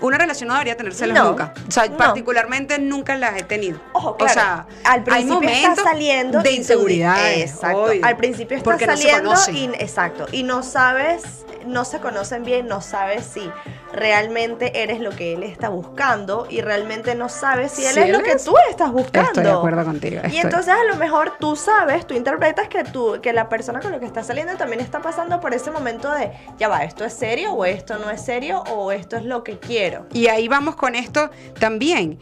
[0.00, 0.76] una relación no debería
[1.14, 1.54] No, nunca.
[1.66, 1.96] O sea, no.
[1.96, 3.80] particularmente nunca las he tenido.
[3.92, 7.32] Ojo, O sea, al hay principio está momentos saliendo y de inseguridad.
[7.34, 7.90] Exacto.
[8.02, 10.26] Al principio está saliendo no se y exacto.
[10.32, 11.22] Y no sabes,
[11.66, 13.50] no se conocen bien, no sabes si
[13.92, 18.22] realmente eres lo que él está buscando y realmente no sabes si él es lo
[18.22, 19.28] que tú estás buscando.
[19.28, 20.22] Estoy de acuerdo contigo.
[20.30, 23.92] Y entonces a lo mejor tú sabes, tú interpretas que tú, que la persona con
[23.92, 27.12] la que está saliendo también está pasando por ese momento de, ya va, esto es
[27.12, 30.06] serio o esto no es serio o esto es lo que quiero.
[30.12, 32.18] Y ahí vamos con esto también,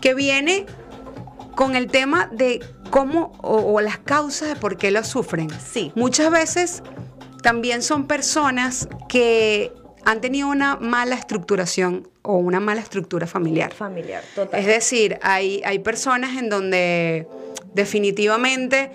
[0.00, 0.66] que viene
[1.54, 5.48] con el tema de cómo o, o las causas de por qué lo sufren.
[5.60, 5.92] Sí.
[5.94, 6.82] Muchas veces
[7.48, 9.72] también son personas que
[10.04, 13.72] han tenido una mala estructuración o una mala estructura familiar.
[13.72, 14.60] Familiar, total.
[14.60, 17.26] Es decir, hay, hay personas en donde
[17.72, 18.90] definitivamente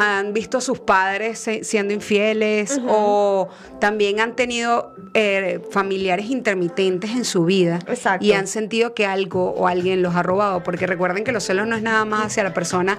[0.00, 3.48] han visto a sus padres siendo infieles o
[3.80, 8.24] también han tenido eh, familiares intermitentes en su vida Exacto.
[8.24, 11.66] y han sentido que algo o alguien los ha robado, porque recuerden que los celos
[11.66, 12.96] no es nada más hacia la persona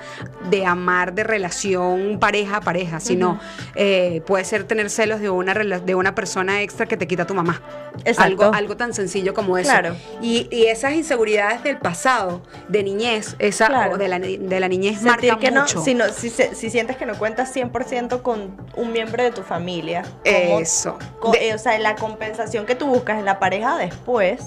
[0.49, 3.39] de amar, de relación pareja a pareja, sino
[3.75, 7.33] eh, puede ser tener celos de una, de una persona extra que te quita tu
[7.33, 7.61] mamá.
[8.05, 8.23] Exacto.
[8.23, 9.69] Algo, algo tan sencillo como eso.
[9.71, 9.95] Claro.
[10.21, 13.93] Y, y esas inseguridades del pasado, de niñez, esa Claro.
[13.93, 15.81] o de, la, de la niñez Sentir marca que no, mucho.
[15.81, 19.43] si, no si, se- si sientes que no cuentas 100% con un miembro de tu
[19.43, 20.03] familia.
[20.23, 20.97] como- Eso.
[21.31, 24.39] De- eh, o sea, la compensación que tú buscas en la pareja después.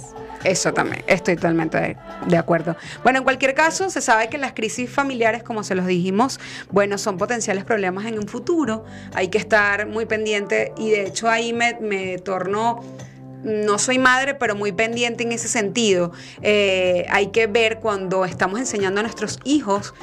[0.44, 2.74] Eso también, estoy totalmente de, de acuerdo.
[3.04, 6.40] Bueno, en cualquier caso, se sabe que las crisis familiares, como se los dijimos,
[6.70, 8.84] bueno, son potenciales problemas en un futuro.
[9.14, 12.80] Hay que estar muy pendiente y de hecho ahí me, me torno,
[13.44, 16.10] no soy madre, pero muy pendiente en ese sentido.
[16.42, 19.94] Eh, hay que ver cuando estamos enseñando a nuestros hijos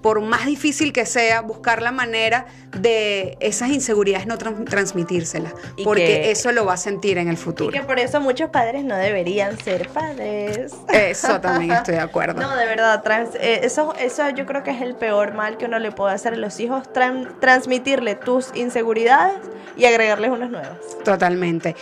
[0.00, 2.46] por más difícil que sea, buscar la manera
[2.78, 7.28] de esas inseguridades no tran- transmitírselas, Y porque que- eso lo va a sentir en
[7.28, 7.70] el Y futuro.
[7.72, 10.72] que por eso muchos padres no deberían ser padres.
[10.92, 12.40] Eso también estoy de acuerdo.
[12.40, 15.66] No, de verdad, trans- eh, eso, eso yo creo que es el peor mal que
[15.66, 19.36] uno le puede hacer a los hijos, tran- transmitirle tus inseguridades
[19.76, 20.76] y agregarles unas nuevas.
[21.04, 21.74] Totalmente.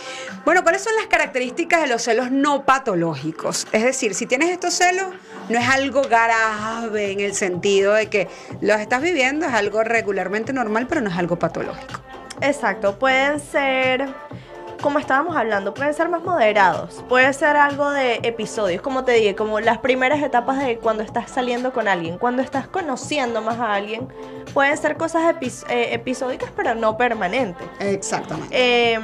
[0.45, 3.67] Bueno, ¿cuáles son las características de los celos no patológicos?
[3.71, 5.07] Es decir, si tienes estos celos,
[5.51, 8.27] no es algo grave en el sentido de que
[8.61, 12.01] los estás viviendo, es algo regularmente normal, pero no es algo patológico.
[12.41, 14.07] Exacto, pueden ser,
[14.81, 19.35] como estábamos hablando, pueden ser más moderados, puede ser algo de episodios, como te dije,
[19.35, 23.73] como las primeras etapas de cuando estás saliendo con alguien, cuando estás conociendo más a
[23.73, 24.07] alguien,
[24.53, 25.21] pueden ser cosas
[25.69, 27.67] eh, episódicas, pero no permanentes.
[27.79, 28.49] Exactamente.
[28.51, 28.99] Eh,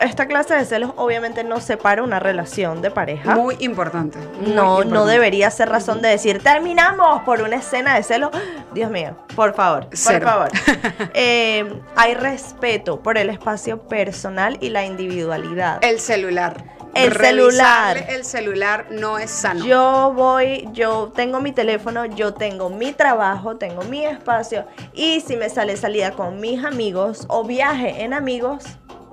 [0.00, 3.34] esta clase de celos obviamente no separa una relación de pareja.
[3.34, 4.18] Muy importante.
[4.40, 5.12] muy no, no importante.
[5.12, 8.30] debería ser razón de decir terminamos por una escena de celos.
[8.74, 10.26] Dios mío, por favor, por Cero.
[10.26, 10.48] favor.
[11.14, 15.01] Eh, hay respeto por el espacio personal y la individualidad.
[15.82, 16.72] El celular.
[16.94, 18.04] El celular.
[18.08, 19.64] El celular no es sano.
[19.64, 25.36] Yo voy, yo tengo mi teléfono, yo tengo mi trabajo, tengo mi espacio y si
[25.36, 28.64] me sale salida con mis amigos o viaje en amigos,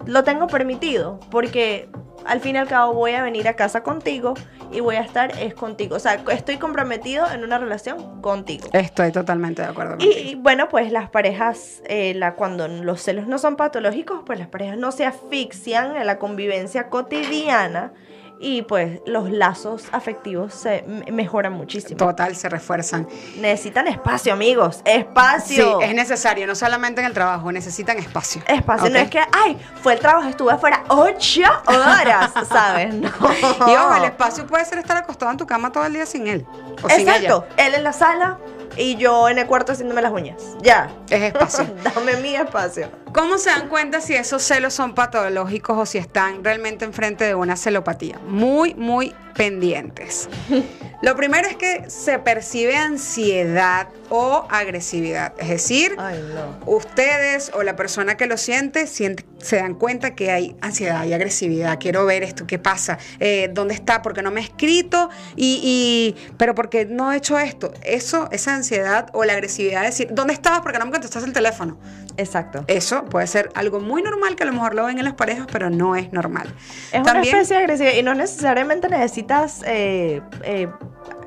[0.06, 1.90] lo tengo permitido porque
[2.26, 4.34] al fin y al cabo voy a venir a casa contigo
[4.72, 5.96] y voy a estar es contigo.
[5.96, 8.68] O sea, estoy comprometido en una relación contigo.
[8.74, 10.14] Estoy totalmente de acuerdo contigo.
[10.16, 14.48] Y bueno, pues las parejas, eh, la, cuando los celos no son patológicos, pues las
[14.48, 17.94] parejas no se asfixian en la convivencia cotidiana
[18.40, 21.98] y pues los lazos afectivos se mejoran muchísimo.
[21.98, 23.08] Total, se refuerzan.
[23.38, 24.78] Necesitan espacio, amigos.
[24.78, 25.82] Sí, Espacio.
[25.82, 28.42] es necesario, no solamente en el trabajo, necesitan espacio.
[28.48, 28.90] Espacio.
[28.90, 32.94] No es que, ay, fue el trabajo, estuve afuera ocho horas, ¿sabes?
[32.94, 33.10] No.
[33.10, 36.28] Y ojo, el espacio puede ser estar acostado en tu cama todo el día sin
[36.28, 36.46] él.
[36.82, 37.46] O sin Exacto.
[37.58, 38.40] Él en la sala
[38.78, 40.42] y yo en el cuarto haciéndome las uñas.
[40.62, 40.90] Ya.
[41.10, 41.66] Es espacio.
[41.84, 42.90] Dame mi espacio.
[43.14, 47.36] ¿Cómo se dan cuenta si esos celos son patológicos o si están realmente enfrente de
[47.36, 48.20] una celopatía?
[48.28, 50.30] Muy, muy pendientes.
[51.02, 55.34] Lo primero es que se percibe ansiedad o agresividad.
[55.40, 56.60] Es decir, Ay, no.
[56.74, 61.14] ustedes o la persona que lo siente, siente- se dan cuenta que hay ansiedad y
[61.14, 61.78] agresividad.
[61.80, 66.32] Quiero ver esto, qué pasa, Eh, dónde está, porque no me ha escrito, y, y-
[66.38, 67.72] pero porque no he hecho esto.
[67.84, 70.60] Eso, esa ansiedad o la agresividad, es decir, ¿dónde estabas?
[70.62, 71.80] Porque no me contestaste el teléfono.
[72.18, 72.66] Exacto.
[72.68, 75.48] Eso puede ser algo muy normal que a lo mejor lo ven en las parejas,
[75.52, 76.54] pero no es normal.
[76.92, 80.68] Es una especie de agresividad y no necesariamente necesitas eh, eh,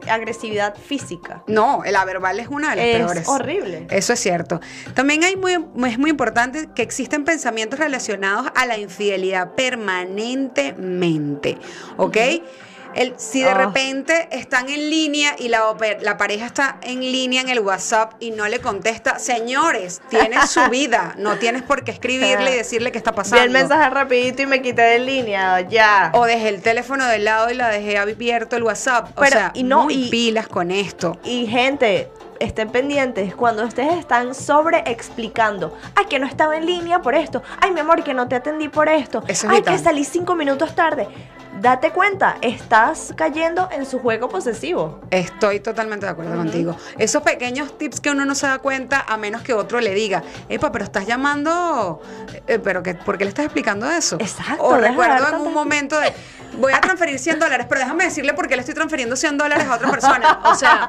[0.08, 1.42] agresividad física.
[1.46, 3.28] No, la verbal es una de las Es peores.
[3.28, 3.86] horrible.
[3.90, 4.60] Eso es cierto.
[4.94, 11.58] También hay muy, es muy importante que existen pensamientos relacionados a la infidelidad permanentemente.
[11.96, 12.16] ¿Ok?
[12.94, 13.54] El, si de Ah.
[13.54, 15.62] repente están en línea y la,
[16.00, 20.60] la pareja está en línea en el WhatsApp y no le contesta, señores, tienes su
[20.70, 23.44] vida, no tienes por qué escribirle y decirle qué está pasando.
[23.44, 26.10] el mensaje rapidito y me quité de línea, ya.
[26.14, 29.18] O dejé el teléfono del lado y la dejé abierto el WhatsApp.
[29.18, 31.18] o sea, y no, muy y- pilas con esto.
[31.24, 35.76] Y gente, estén pendientes cuando ustedes están sobre explicando.
[35.94, 37.42] Ay, que no estaba en línea por esto.
[37.60, 39.22] Ay, mi amor, que no te atendí por esto.
[39.28, 39.76] Eso es Ay, vital.
[39.76, 41.06] que salí cinco minutos tarde.
[41.60, 45.00] Date cuenta, estás cayendo en su juego posesivo.
[45.10, 46.76] Estoy totalmente de acuerdo contigo.
[46.98, 50.22] Esos pequeños tips que uno no se da cuenta a menos que otro le diga,
[50.48, 52.00] epa, pero estás llamando,
[52.46, 54.16] eh, pero que, ¿por qué le estás explicando eso?
[54.18, 56.12] Exacto, O recuerdo en un momento de,
[56.58, 59.66] voy a transferir 100 dólares, pero déjame decirle por qué le estoy transfiriendo 100 dólares
[59.68, 60.40] a otra persona.
[60.44, 60.88] O sea,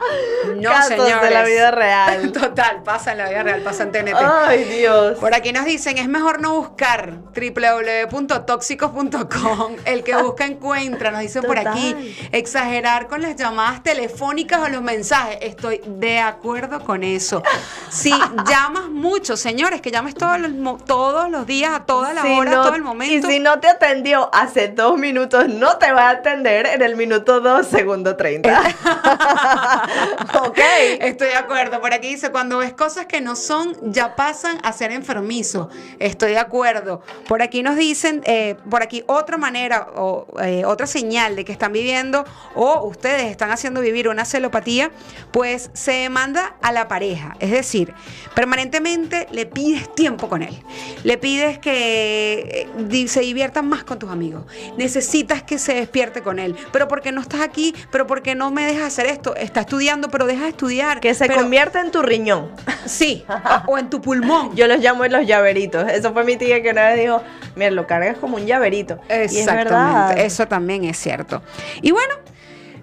[0.55, 1.21] no, Casos señores.
[1.21, 2.31] de la vida real.
[2.33, 4.13] Total, pasa en la vida real, pasa en TNT.
[4.15, 5.17] Ay, Dios.
[5.19, 9.75] Por aquí nos dicen, es mejor no buscar www.tóxicos.com.
[9.85, 12.15] El que busca encuentra, nos dicen por aquí.
[12.31, 15.37] Exagerar con las llamadas telefónicas o los mensajes.
[15.41, 17.43] Estoy de acuerdo con eso.
[17.89, 18.11] Si
[18.49, 22.51] llamas mucho, señores, que llames todos los, todos los días, a toda la Si hora,
[22.51, 23.27] no- todo el momento.
[23.27, 26.95] Y si no te atendió hace dos minutos, no te va a atender en el
[26.95, 28.61] minuto 2, segundo 30.
[30.43, 30.59] ok.
[30.99, 31.79] Estoy de acuerdo.
[31.81, 35.69] Por aquí dice, cuando ves cosas que no son, ya pasan a ser enfermizo.
[35.99, 37.01] Estoy de acuerdo.
[37.27, 41.51] Por aquí nos dicen, eh, por aquí otra manera o eh, otra señal de que
[41.51, 42.25] están viviendo
[42.55, 44.91] o ustedes están haciendo vivir una celopatía,
[45.31, 47.35] pues se manda a la pareja.
[47.39, 47.93] Es decir,
[48.35, 50.63] permanentemente le pides tiempo con él.
[51.03, 54.43] Le pides que eh, se diviertan más con tus amigos.
[54.77, 56.55] Necesitas que se despierte con él.
[56.71, 59.35] Pero porque no estás aquí, pero porque no me dejas hacer esto.
[59.35, 60.99] Está estudiando, pero deja de estudiar.
[60.99, 62.51] Que se Pero- convierta en tu riñón.
[62.85, 63.25] Sí,
[63.67, 64.55] o, o en tu pulmón.
[64.55, 65.89] Yo los llamo los llaveritos.
[65.91, 67.21] Eso fue mi tía que una vez dijo,
[67.55, 68.99] mira, lo cargas como un llaverito.
[69.09, 70.11] Y es verdad.
[70.11, 71.41] Exactamente, eso también es cierto.
[71.81, 72.13] Y bueno,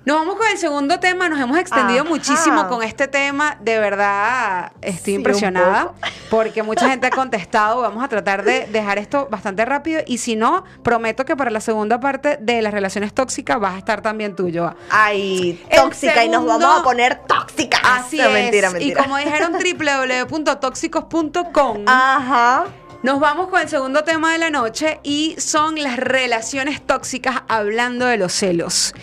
[0.05, 2.09] nos vamos con el segundo tema, nos hemos extendido Ajá.
[2.09, 5.93] muchísimo con este tema, de verdad estoy Sí, impresionada
[6.31, 10.37] porque mucha gente ha contestado, vamos a tratar de dejar esto bastante rápido y si
[10.37, 14.35] no, prometo que para la segunda parte de las relaciones tóxicas vas a estar también
[14.37, 14.77] tú, Joa.
[14.91, 17.81] Ay, El tóxica y nos vamos a poner tóxicas.
[17.85, 18.33] Así No, es.
[18.33, 19.01] Mentira, mentira.
[19.01, 19.53] Y como dijeron
[20.31, 22.65] www.tóxicos.com, Ajá.
[23.03, 28.05] Nos vamos con el segundo tema de la noche y son las relaciones tóxicas hablando
[28.05, 28.95] de los celos.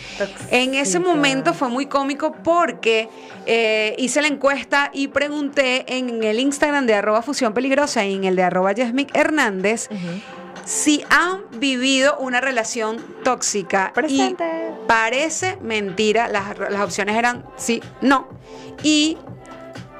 [0.52, 3.10] En ese momento fue muy cómico porque
[3.48, 8.24] eh, hice la encuesta y pregunté en el Instagram de arroba fusión peligrosa y en
[8.26, 9.90] el de arroba Yasmic Hernández
[10.64, 13.94] si han vivido una relación tóxica.
[13.96, 14.44] Presente.
[14.44, 18.28] Y parece mentira, las, las opciones eran sí, no.
[18.84, 19.18] Y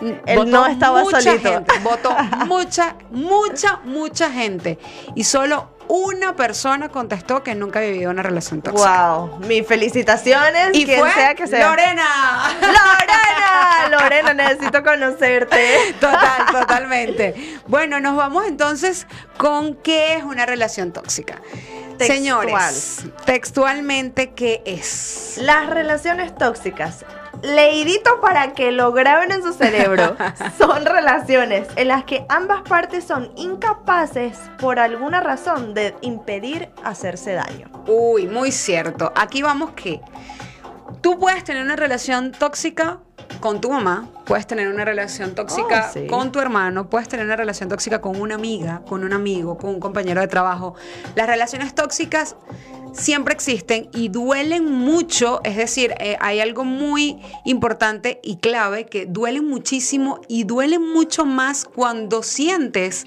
[0.02, 1.50] Él votó no estaba mucha solito.
[1.50, 4.78] gente, votó mucha, mucha, mucha gente.
[5.16, 9.14] Y solo una persona contestó que nunca ha vivido una relación tóxica.
[9.16, 9.40] Wow.
[9.48, 10.70] Mis felicitaciones.
[10.74, 11.70] Y quien fue sea que sea.
[11.70, 12.06] Lorena.
[12.62, 15.96] Lorena, Lorena, necesito conocerte.
[16.00, 17.60] Total, totalmente.
[17.68, 21.42] Bueno, nos vamos entonces con qué es una relación tóxica.
[21.98, 22.18] Textual.
[22.18, 25.40] Señores, textualmente, ¿qué es?
[25.42, 27.04] Las relaciones tóxicas,
[27.42, 30.16] leidito para que lo graben en su cerebro,
[30.58, 37.34] son relaciones en las que ambas partes son incapaces por alguna razón de impedir hacerse
[37.34, 37.70] daño.
[37.88, 39.12] Uy, muy cierto.
[39.16, 40.02] Aquí vamos que
[41.02, 43.00] tú puedes tener una relación tóxica
[43.40, 46.08] con tu mamá, puedes tener una relación tóxica Oh, sí.
[46.08, 49.72] con tu hermano, puedes tener una relación tóxica con una amiga, con un amigo, con
[49.72, 50.76] un compañero de trabajo.
[51.16, 52.36] Las relaciones tóxicas
[52.94, 59.06] siempre existen y duelen mucho, es decir, eh, hay algo muy importante y clave que
[59.06, 63.06] duelen muchísimo y duelen mucho más cuando sientes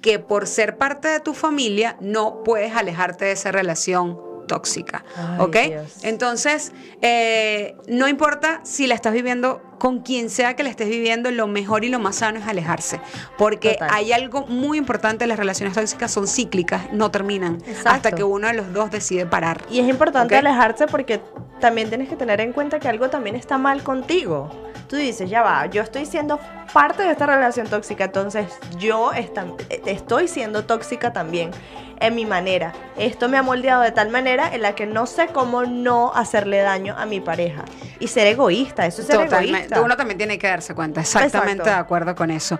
[0.00, 5.36] que por ser parte de tu familia no puedes alejarte de esa relación tóxica, Ay,
[5.40, 5.56] ¿ok?
[5.68, 5.92] Dios.
[6.02, 11.28] Entonces, eh, no importa si la estás viviendo con quien sea que la estés viviendo,
[11.32, 13.00] lo mejor y lo más sano es alejarse,
[13.36, 13.90] porque Total.
[13.92, 17.88] hay algo muy importante, las relaciones tóxicas son cíclicas, no terminan Exacto.
[17.90, 19.60] hasta que uno de los dos decide parar.
[19.68, 21.20] Y es importante alejarse porque
[21.58, 24.50] también tienes que tener en cuenta que algo también está mal contigo.
[24.88, 26.38] Tú dices, ya va, yo estoy siendo
[26.72, 28.46] parte de esta relación tóxica, entonces
[28.78, 29.46] yo esta-
[29.86, 31.50] estoy siendo tóxica también
[31.98, 32.72] en mi manera.
[32.98, 36.58] Esto me ha moldeado de tal manera en la que no sé cómo no hacerle
[36.58, 37.64] daño a mi pareja.
[38.00, 39.50] Y ser egoísta, eso es ser Totalmente.
[39.58, 39.71] egoísta.
[39.80, 41.00] Uno también tiene que darse cuenta.
[41.00, 41.70] Exactamente Exacto.
[41.70, 42.58] de acuerdo con eso.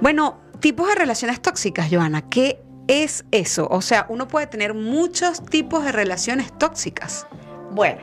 [0.00, 2.28] Bueno, tipos de relaciones tóxicas, Joana.
[2.28, 3.68] ¿Qué es eso?
[3.70, 7.26] O sea, uno puede tener muchos tipos de relaciones tóxicas.
[7.70, 8.00] Bueno,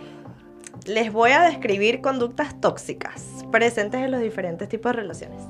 [0.86, 5.42] les voy a describir conductas tóxicas presentes en los diferentes tipos de relaciones.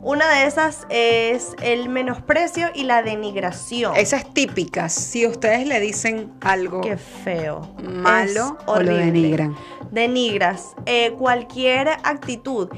[0.00, 3.96] Una de esas es el menosprecio y la denigración.
[3.96, 4.88] Esa es típica.
[4.88, 7.68] Si ustedes le dicen algo Qué feo.
[7.82, 9.56] malo o lo denigran.
[9.90, 12.68] Denigras eh, cualquier actitud.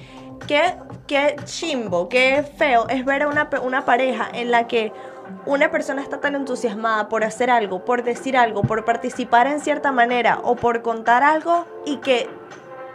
[0.46, 0.74] Qué,
[1.06, 4.92] qué chimbo, qué feo es ver a una, una pareja en la que
[5.46, 9.92] una persona está tan entusiasmada por hacer algo, por decir algo, por participar en cierta
[9.92, 12.28] manera o por contar algo y que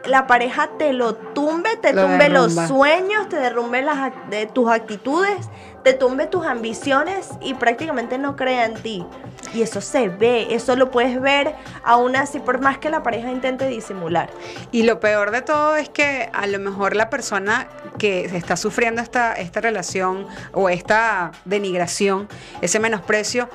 [0.08, 4.70] la pareja te lo tumbe, te Lo tumbe los sueños, te derrumbe las, de tus
[4.70, 5.49] actitudes,
[5.84, 9.06] te tumbe tus ambiciones y prácticamente no crea en ti.
[9.53, 13.32] Y eso se ve, eso lo puedes ver aún así, por más que la pareja
[13.32, 14.30] intente disimular.
[14.72, 19.01] Y lo peor de todo es que a lo mejor la persona que está sufriendo
[19.01, 22.28] esta, esta relación o esta denigración,
[22.62, 23.49] ese menosprecio,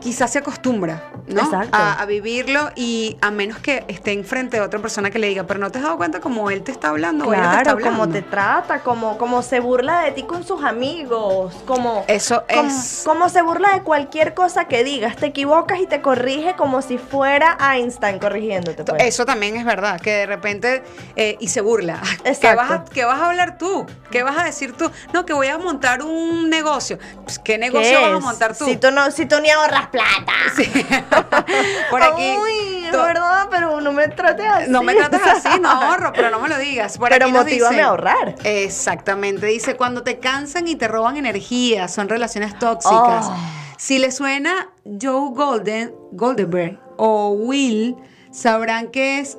[0.00, 1.40] quizás se acostumbra, ¿no?
[1.42, 1.70] Exacto.
[1.76, 5.44] A, a vivirlo y a menos que esté enfrente de otra persona que le diga,
[5.44, 7.62] pero no te has dado cuenta cómo él te está hablando o ella te está
[7.62, 7.98] Claro, hablando.
[8.00, 13.02] como te trata, como, como se burla de ti con sus amigos, como, Eso es-
[13.04, 16.98] como se burla de cualquier cosa que digas, te equivocas y te corrige como si
[16.98, 18.84] fuera Einstein corrigiéndote.
[18.84, 19.02] pues.
[19.04, 20.82] Eso también es verdad, que de repente,
[21.16, 22.00] eh, y se burla.
[22.22, 22.56] ¿Qué Exacto.
[22.56, 23.86] vas, a, qué vas a hablar tú?
[24.10, 24.90] ¿Qué vas a decir tú?
[25.12, 26.98] No, que voy a montar un negocio.
[27.24, 28.64] Pues, ¿Qué negocio ¿Qué vas a montar tú?
[28.64, 30.32] Si tú no, si tú ni ahorras plata.
[30.56, 30.64] Sí.
[31.90, 32.34] Por aquí.
[32.40, 34.70] Uy, es to- verdad, pero no me trates así.
[34.70, 36.98] No me trates así, no ahorro, pero no me lo digas.
[36.98, 38.34] Por Pero aquí nos motívame dice- a ahorrar.
[38.44, 39.46] Exactamente.
[39.46, 43.26] Dice, cuando te cansan y te roban energía, son relaciones tóxicas.
[43.28, 43.36] Oh.
[43.78, 47.96] Si le suena Joe Golden, Goldenberg o Will,
[48.32, 49.38] sabrán que es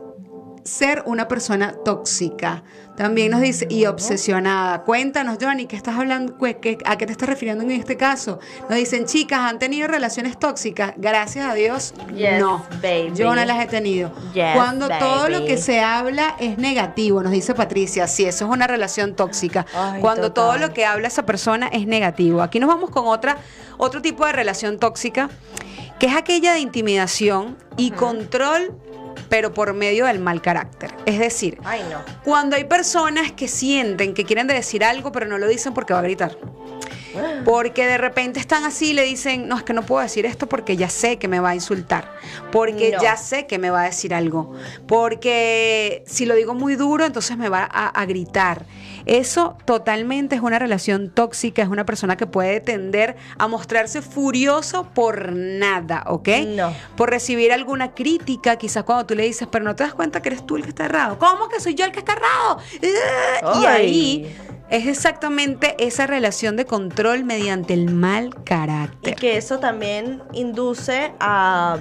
[0.63, 2.63] ser una persona tóxica.
[3.01, 4.83] También nos dice, y obsesionada.
[4.83, 6.37] Cuéntanos, Johnny, ¿qué estás hablando?
[6.37, 8.37] ¿Qué- qué- ¿A qué te estás refiriendo en este caso?
[8.69, 10.93] Nos dicen, chicas, ¿han tenido relaciones tóxicas?
[10.97, 12.63] Gracias a Dios, Yes, no.
[12.79, 13.11] baby.
[13.15, 14.11] Yo no las he tenido.
[14.35, 18.51] Yes, Cuando todo lo que se habla es negativo, nos dice Patricia, sí, eso es
[18.51, 19.65] una relación tóxica.
[19.73, 20.33] Ay, Cuando total.
[20.59, 22.43] todo lo que habla esa persona es negativo.
[22.43, 23.37] Aquí nos vamos con otra,
[23.77, 25.27] otro tipo de relación tóxica,
[25.97, 28.75] que es aquella de intimidación y control,
[29.31, 30.93] pero por medio del mal carácter.
[31.05, 31.99] Es decir, Ay, no.
[32.25, 35.99] cuando hay personas que sienten que quieren decir algo, pero no lo dicen porque va
[35.99, 36.37] a gritar.
[37.45, 40.47] Porque de repente están así y le dicen, no, es que no puedo decir esto
[40.47, 42.11] porque ya sé que me va a insultar.
[42.51, 43.01] Porque No.
[43.01, 44.53] ya sé que me va a decir algo.
[44.87, 48.65] Porque si lo digo muy duro, entonces me va a, a gritar.
[49.05, 54.89] Eso totalmente es una relación tóxica, es una persona que puede tender a mostrarse furioso
[54.93, 56.29] por nada, ¿ok?
[56.47, 56.73] No.
[56.95, 60.29] Por recibir alguna crítica, quizás cuando tú le dices, pero no te das cuenta que
[60.29, 61.17] eres tú el que está errado.
[61.17, 62.59] ¿Cómo que soy yo el que está errado?
[63.61, 64.35] Y ahí
[64.69, 69.15] es exactamente esa relación de control mediante el mal Y carácter.
[69.15, 71.77] que eso también induce a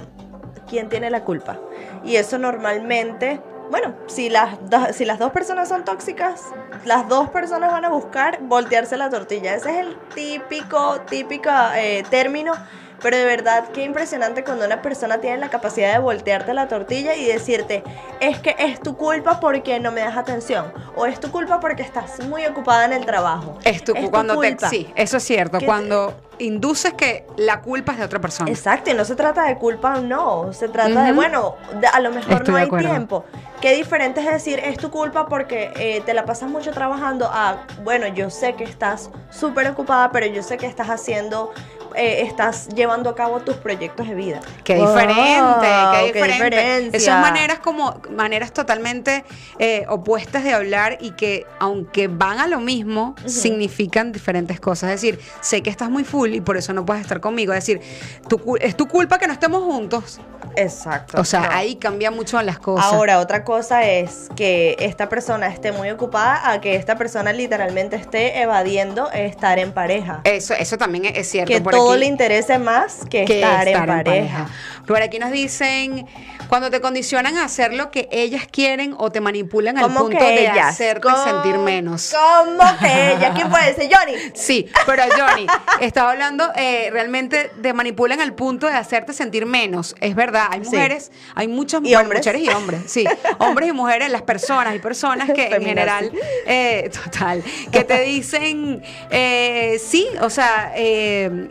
[0.69, 1.59] quién tiene la culpa.
[2.03, 3.39] Y eso normalmente,
[3.71, 6.43] bueno, si las, do- si las dos personas son tóxicas,
[6.85, 9.55] las dos personas van a buscar voltearse la tortilla.
[9.55, 12.53] Ese es el típico, típico eh, término.
[13.01, 17.15] Pero de verdad, qué impresionante cuando una persona tiene la capacidad de voltearte la tortilla
[17.15, 17.83] y decirte,
[18.19, 20.71] es que es tu culpa porque no me das atención.
[20.95, 23.57] O es tu culpa porque estás muy ocupada en el trabajo.
[23.63, 24.69] Es tu, cuando te, culpa.
[24.69, 25.57] sí, eso es cierto.
[25.65, 28.51] Cuando induces que la culpa es de otra persona.
[28.51, 31.15] Exacto, y no se trata de culpa o no, se trata de, Ujú.
[31.15, 33.25] bueno, de- a lo mejor Estoy no de hay tiempo.
[33.61, 37.67] Qué diferente es decir, es tu culpa porque eh, te la pasas mucho trabajando a,
[37.83, 41.53] bueno, yo sé que estás súper ocupada, pero yo sé que estás haciendo,
[41.93, 44.39] eh, estás llevando a cabo tus proyectos de vida.
[44.63, 46.43] Qué diferente, qué diferente.
[46.45, 46.97] diferencia.
[46.97, 49.25] Esas maneras como maneras totalmente
[49.59, 54.89] eh, opuestas de hablar y que aunque van a lo mismo, significan diferentes cosas.
[54.89, 57.53] Es decir, sé que estás muy full y por eso no puedes estar conmigo.
[57.53, 57.79] Es decir,
[58.27, 60.19] tu es tu culpa que no estemos juntos.
[60.55, 61.21] Exacto.
[61.21, 61.51] O sea, no.
[61.51, 62.91] ahí cambia mucho las cosas.
[62.91, 67.97] Ahora, otra cosa es que esta persona esté muy ocupada a que esta persona literalmente
[67.97, 70.21] esté evadiendo estar en pareja.
[70.23, 71.51] Eso, eso también es, cierto.
[71.51, 74.47] que Por todo aquí- le interese más que, que estar, en pareja.
[74.87, 76.07] Por aquí nos dicen,
[76.51, 80.17] cuando te condicionan a hacer lo que ellas quieren o te manipulan al ¿Cómo punto
[80.21, 80.67] de ellas?
[80.67, 82.13] hacerte ¿Cómo- sentir menos.
[82.13, 83.31] ¿Cómo que ella?
[83.33, 83.89] ¿Quién puede ser?
[83.89, 84.17] Johnny.
[84.33, 85.47] Sí, pero Johnny,
[85.79, 89.95] estaba hablando eh, realmente de manipulan al punto de hacerte sentir menos.
[90.01, 90.71] Es verdad, hay Sí.
[90.75, 92.19] mujeres, hay muchas Y bueno, hombres.
[92.19, 93.05] mujeres y hombres, sí,
[93.37, 96.11] hombres y mujeres, las personas y personas que en general,
[96.45, 97.41] eh, total,
[97.71, 100.73] que te dicen, eh, sí, o sea,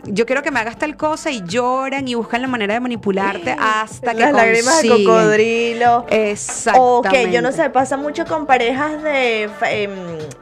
[0.05, 3.55] yo quiero que me hagas tal cosa y lloran y buscan la manera de manipularte
[3.59, 4.90] hasta que Las lágrimas.
[4.97, 6.05] Cocodrilo.
[6.09, 6.79] Exactamente.
[6.79, 9.89] O que yo no sé, pasa mucho con parejas de em,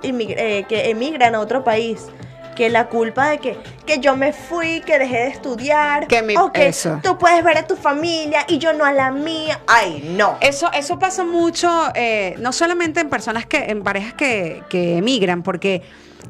[0.04, 2.08] eh, que emigran a otro país.
[2.56, 6.36] Que la culpa de que, que yo me fui, que dejé de estudiar, Que mi-
[6.36, 7.00] o que eso.
[7.02, 9.62] tú puedes ver a tu familia y yo no a la mía.
[9.66, 10.36] Ay, no.
[10.42, 15.42] Eso, eso pasa mucho, eh, no solamente en personas que, en parejas que, que emigran,
[15.42, 15.84] porque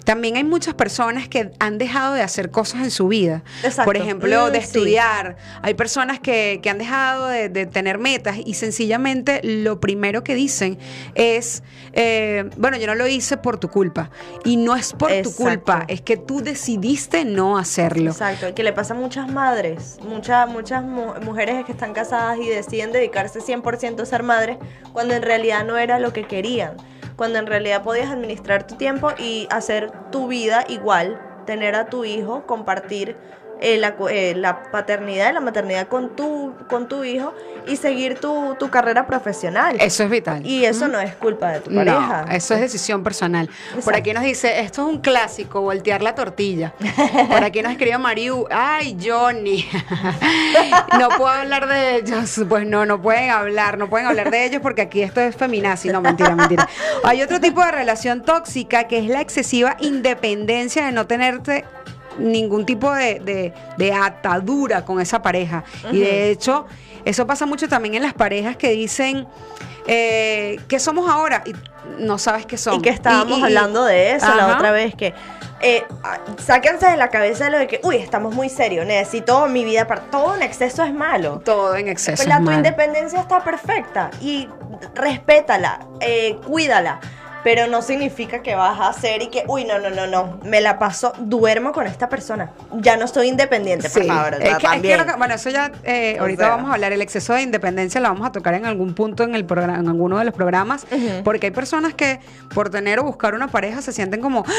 [0.04, 3.44] también hay muchas personas que han dejado de hacer cosas en su vida.
[3.64, 3.86] Exacto.
[3.86, 4.66] Por ejemplo, Mm, de sí.
[4.66, 5.38] estudiar.
[5.62, 10.36] Hay personas que, que han dejado de, de tener metas y sencillamente lo primero que
[10.36, 10.78] dicen
[11.16, 14.10] es, eh, bueno, yo no lo hice por tu culpa.
[14.46, 18.12] Y no es por tu culpa, es que tú decidiste no hacerlo.
[18.12, 22.48] Exacto, que le pasa a muchas madres, muchas, muchas mu- mujeres que están casadas y
[22.48, 24.58] deciden dedicarse 100% a ser madres
[24.94, 26.74] cuando en realidad no era lo que querían,
[27.20, 32.06] cuando en realidad podías administrar tu tiempo y hacer tu vida igual, tener a tu
[32.06, 33.18] hijo, compartir
[33.62, 37.34] eh, la, eh, la paternidad y la maternidad con tu, con tu hijo
[37.68, 39.76] y seguir tu, tu carrera profesional.
[39.80, 40.46] Eso es vital.
[40.46, 42.26] y eso no es culpa de tu pareja.
[42.26, 43.50] No, eso es decisión personal.
[43.84, 46.74] Por aquí nos dice, esto es un clásico, voltear la tortilla.
[47.30, 49.68] Por aquí nos escribe Mariu, ay, Johnny.
[51.00, 52.42] no puedo hablar de ellos.
[52.48, 55.90] Pues no, no pueden hablar, no pueden hablar de ellos porque aquí esto es feminazi.
[55.90, 56.68] No, mentira, mentira.
[57.04, 61.66] Hay otro tipo de relación tóxica que es la excesiva independencia de no tenerte
[62.20, 65.64] ningún tipo de, de- de atadura con esa pareja.
[65.92, 66.66] Y de hecho,
[67.06, 69.28] eso pasa mucho también en las parejas que dicen,
[69.88, 71.44] eh, ¿qué somos ahora?
[71.46, 71.54] Y
[72.02, 72.76] no sabes qué son.
[72.76, 75.14] Y que estábamos Y- y- hablando de eso la otra vez, que
[75.62, 79.66] eh, ah, sáquense de la cabeza lo de que, uy, estamos muy serios, necesito mi
[79.66, 80.04] vida para...
[80.04, 81.42] Todo en exceso es malo.
[81.44, 82.16] Todo en exceso.
[82.18, 82.58] Pues la es tu malo.
[82.60, 84.48] independencia está perfecta y
[84.96, 87.00] respétala, eh, cuídala.
[87.44, 90.60] Pero no significa que vas a hacer y que, uy, no, no, no, no, me
[90.62, 92.52] la paso, duermo con esta persona.
[92.74, 94.08] Ya no soy independiente, por Sí.
[94.08, 94.34] favor.
[94.34, 94.98] Es que- es que también.
[95.00, 96.56] lo que- bueno, eso ya eh, ahorita sea.
[96.56, 96.92] vamos a hablar.
[96.92, 99.88] El exceso de independencia lo vamos a tocar en algún punto en el programa, en
[99.88, 100.86] alguno de los programas,
[101.24, 102.20] porque hay personas que
[102.54, 104.52] por tener o buscar una pareja se sienten como ¡Ah!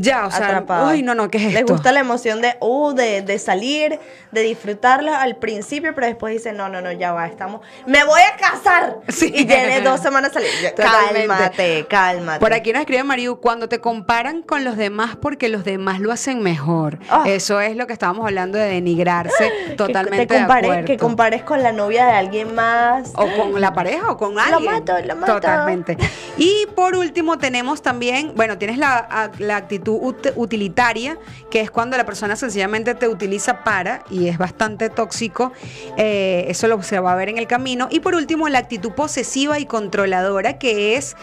[0.00, 1.72] ya, o sea, uy, no, no, ¿qué es Les esto?
[1.72, 3.98] gusta la emoción de, uh, de, de salir,
[4.32, 8.20] de disfrutarla al principio, pero después dicen, no, no, no, ya va, estamos, me voy
[8.20, 8.98] a casar.
[9.08, 9.32] Sí.
[9.34, 10.48] Y tiene dos semanas salir.
[10.76, 11.69] Totalmente.
[11.70, 12.40] Cálmate, cálmate.
[12.40, 16.12] Por aquí nos escribe Mariu, cuando te comparan con los demás porque los demás lo
[16.12, 16.98] hacen mejor.
[17.08, 17.24] Ah.
[17.26, 20.86] Eso es lo que estábamos hablando de denigrarse Que totalmente te de compares, acuerdo.
[20.86, 23.12] que compares con la novia de alguien más.
[23.14, 24.72] O con la pareja o con alguien.
[24.72, 25.34] mato, lo mato.
[25.34, 25.96] Totalmente.
[26.36, 31.18] Y por último tenemos también, bueno, tienes la, la actitud ut- utilitaria,
[31.50, 35.52] que es cuando la persona sencillamente te utiliza para, y es bastante tóxico,
[35.96, 37.88] eh, eso lo, se va a ver en el camino.
[37.90, 41.16] Y por último, la actitud posesiva y controladora, que es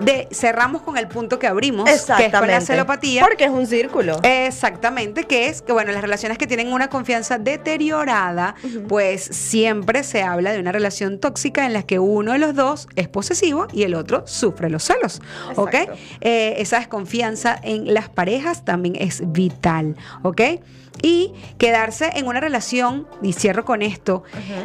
[0.00, 3.24] de, cerramos con el punto que abrimos, que es con la celopatía.
[3.24, 4.20] Porque es un círculo.
[4.22, 8.54] Exactamente, que es que, bueno, las relaciones que tienen una confianza deteriorada,
[8.88, 12.88] pues siempre se habla de una relación tóxica en la que uno de los dos
[12.96, 15.20] es posesivo y el otro sufre los celos.
[15.56, 15.74] ¿Ok?
[16.20, 19.96] Eh, esa desconfianza en las parejas también es vital.
[20.22, 20.40] ¿Ok?
[21.00, 24.22] Y quedarse en una relación, y cierro con esto,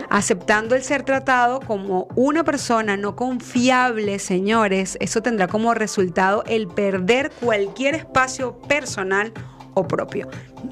[0.10, 6.68] aceptando el ser tratado como una persona no confiable, señores, eso tendrá como resultado el
[6.68, 9.34] perder cualquier espacio personal
[9.78, 10.28] o propio.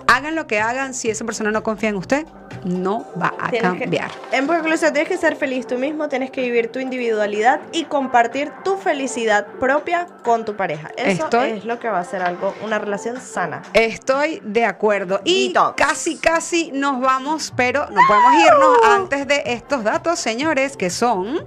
[0.07, 2.25] Hagan lo que hagan, si esa persona no confía en usted,
[2.63, 4.11] no va a Tienes que- cambiar.
[4.31, 8.51] en conclusión, tienes que ser feliz tú mismo, tienes que vivir tu individualidad y compartir
[8.63, 10.89] tu felicidad propia con tu pareja.
[10.97, 13.61] Eso Estoy- es lo que va a ser algo, una relación sana.
[13.73, 15.21] Estoy de acuerdo.
[15.23, 15.75] Y Detox.
[15.75, 21.45] casi, casi nos vamos, pero no podemos irnos antes de estos datos, señores, que son...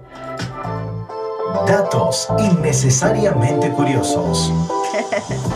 [1.66, 4.52] Datos innecesariamente curiosos.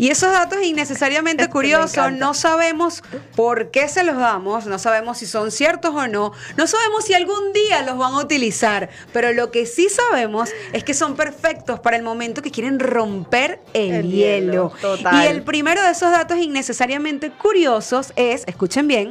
[0.00, 3.02] Y esos datos innecesariamente me curiosos, no sabemos
[3.36, 7.12] por qué se los damos, no sabemos si son ciertos o no, no sabemos si
[7.12, 11.80] algún día los van a utilizar, pero lo que sí sabemos es que son perfectos
[11.80, 14.52] para el momento que quieren romper el, El hielo.
[14.52, 15.22] hielo, total.
[15.22, 19.10] Y el primero de esos datos innecesariamente curiosos es, escuchen bien,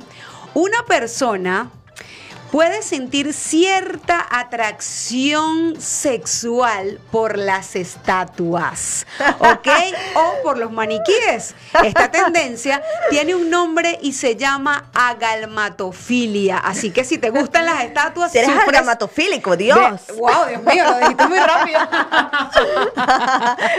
[0.56, 1.70] una persona
[2.52, 9.06] puede sentir cierta atracción sexual por las estatuas,
[9.40, 9.68] ¿ok?
[10.16, 11.54] o por los maniquíes.
[11.84, 16.58] Esta tendencia tiene un nombre y se llama agalmatofilia.
[16.58, 20.08] Así que si te gustan las estatuas, eres sufres algamatofílico, Dios.
[20.08, 21.80] de- wow, Dios mío, lo dijiste muy rápido.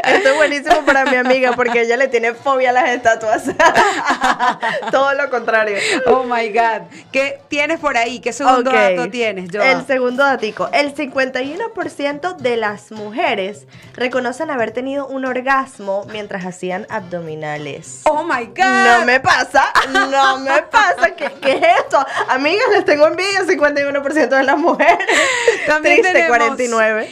[0.05, 3.43] Esto es buenísimo para mi amiga porque ella le tiene fobia a las estatuas.
[4.91, 5.77] Todo lo contrario.
[6.07, 6.83] Oh my God.
[7.13, 8.21] ¿Qué tienes por ahí?
[8.21, 9.71] ¿Qué son segundo dato tienes, Joa?
[9.73, 10.69] El segundo datico.
[10.73, 18.03] El 51% de las mujeres reconocen haber tenido un orgasmo mientras hacían abdominales.
[18.05, 18.99] Oh my God.
[18.99, 21.15] No me pasa, no me pasa.
[21.17, 22.05] ¿Qué, qué es esto?
[22.29, 25.07] Amigas, les tengo envidia, 51% de las mujeres.
[25.67, 27.09] También Triste, tenemos- 49.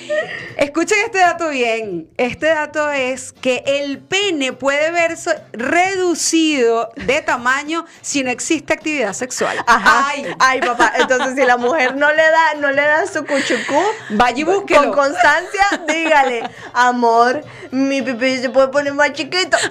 [0.59, 2.11] Escuchen este dato bien.
[2.17, 9.13] Este dato es que el pene puede verse reducido de tamaño si no existe actividad
[9.13, 9.57] sexual.
[9.69, 10.07] Ajá.
[10.09, 10.93] Ay, Ay, papá.
[10.99, 13.81] Entonces, si la mujer no le da, no le da su cuchucú,
[14.11, 14.91] vaya y búsquelo.
[14.91, 16.43] con constancia, dígale,
[16.73, 19.57] amor, mi pipí se puede poner más chiquito.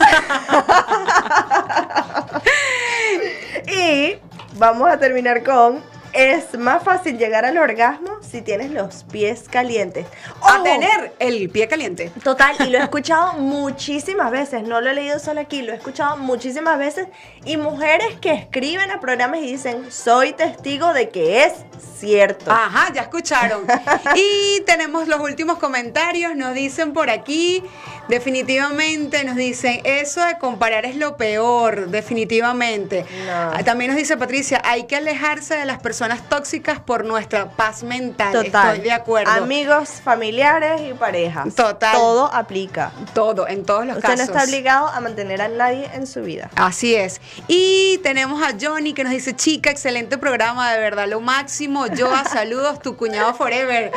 [3.68, 4.16] y
[4.54, 5.97] vamos a terminar con.
[6.14, 10.06] Es más fácil llegar al orgasmo si tienes los pies calientes.
[10.42, 12.12] a Ojo, tener el pie caliente.
[12.24, 15.76] Total, y lo he escuchado muchísimas veces, no lo he leído solo aquí, lo he
[15.76, 17.08] escuchado muchísimas veces.
[17.46, 21.54] Y mujeres que escriben a programas y dicen, soy testigo de que es
[22.00, 22.52] cierto.
[22.52, 23.66] Ajá, ya escucharon.
[24.16, 26.36] Y tenemos los últimos comentarios.
[26.36, 27.64] Nos dicen por aquí,
[28.08, 33.06] definitivamente, nos dicen, eso de comparar es lo peor, definitivamente.
[33.26, 33.64] No.
[33.64, 35.97] También nos dice Patricia, hay que alejarse de las personas
[36.30, 38.32] tóxicas por nuestra paz mental.
[38.32, 38.76] Total.
[38.76, 39.32] Estoy de acuerdo.
[39.32, 41.56] Amigos, familiares y parejas.
[41.56, 41.94] Total.
[41.94, 42.92] Todo aplica.
[43.14, 44.28] Todo, en todos los Usted casos.
[44.28, 46.50] no está obligado a mantener a nadie en su vida.
[46.56, 47.20] Así es.
[47.48, 51.86] Y tenemos a Johnny que nos dice, chica, excelente programa, de verdad, lo máximo.
[51.98, 53.92] Joa, saludos, tu cuñado forever.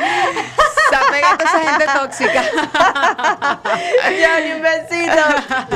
[0.89, 2.43] Sapégate a esa gente tóxica.
[4.03, 5.23] Johnny, un besito.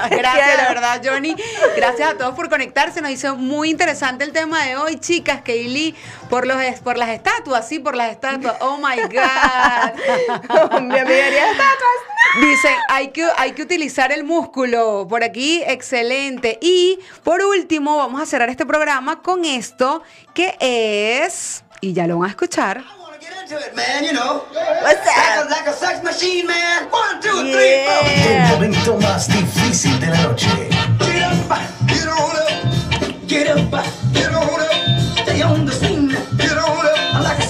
[0.17, 1.35] Gracias, de verdad, Johnny.
[1.75, 3.01] Gracias a todos por conectarse.
[3.01, 5.41] Nos hizo muy interesante el tema de hoy, chicas.
[5.43, 5.95] Kaylee,
[6.29, 8.55] por, los, por las estatuas, sí, por las estatuas.
[8.61, 10.81] Oh my God.
[10.81, 11.99] Mi amiga haría estatuas.
[12.41, 15.05] Dice, hay que, hay que utilizar el músculo.
[15.07, 16.57] Por aquí, excelente.
[16.61, 20.03] Y por último, vamos a cerrar este programa con esto,
[20.33, 22.79] que es, y ya lo van a escuchar.
[22.79, 24.43] I wanna get into it, man, you know.
[24.51, 25.49] What's Like a, that?
[25.49, 26.89] like a sex machine, man.
[26.91, 28.09] One, two, three, four.
[28.09, 28.47] El Yeah.
[28.51, 30.47] momento más difícil de la noche.
[30.99, 31.59] Get up,
[33.29, 34.04] get on up.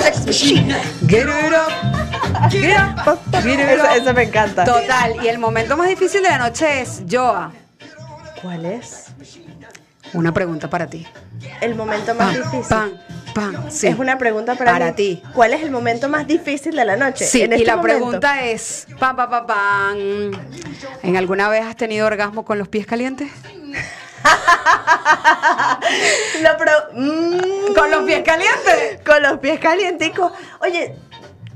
[0.06, 0.76] Sex machine.
[1.08, 2.52] Get it up.
[2.52, 2.78] Get
[3.08, 3.20] up.
[3.44, 3.90] Get it Eso, up.
[3.98, 4.64] eso me encanta.
[4.66, 7.52] Total, y el momento más difícil de la noche es, Joa,
[8.42, 9.08] ¿Cuál es?
[10.14, 11.06] una pregunta para ti.
[11.62, 12.62] El momento más difícil.
[12.70, 12.92] pam,
[13.34, 13.88] pam, sí.
[13.88, 15.22] Es una pregunta para, Para ti.
[15.34, 17.26] ¿Cuál es el momento más difícil de la noche?
[17.26, 17.98] Sí, En y este la momento.
[17.98, 19.98] pregunta es, pam, pam, pam, pam,
[21.04, 23.30] ¿en alguna vez has tenido orgasmo con los pies calientes?
[26.42, 29.00] La pro- Mm, ¿Con los pies calientes?
[29.06, 30.32] Con los pies calienticos.
[30.62, 30.96] Oye,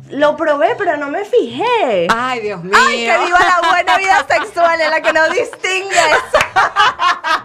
[0.10, 2.08] lo probé, pero no me fijé.
[2.10, 2.76] Ay, Dios mío.
[2.78, 6.18] Ay, que viva la buena vida sexual en la que no distingues.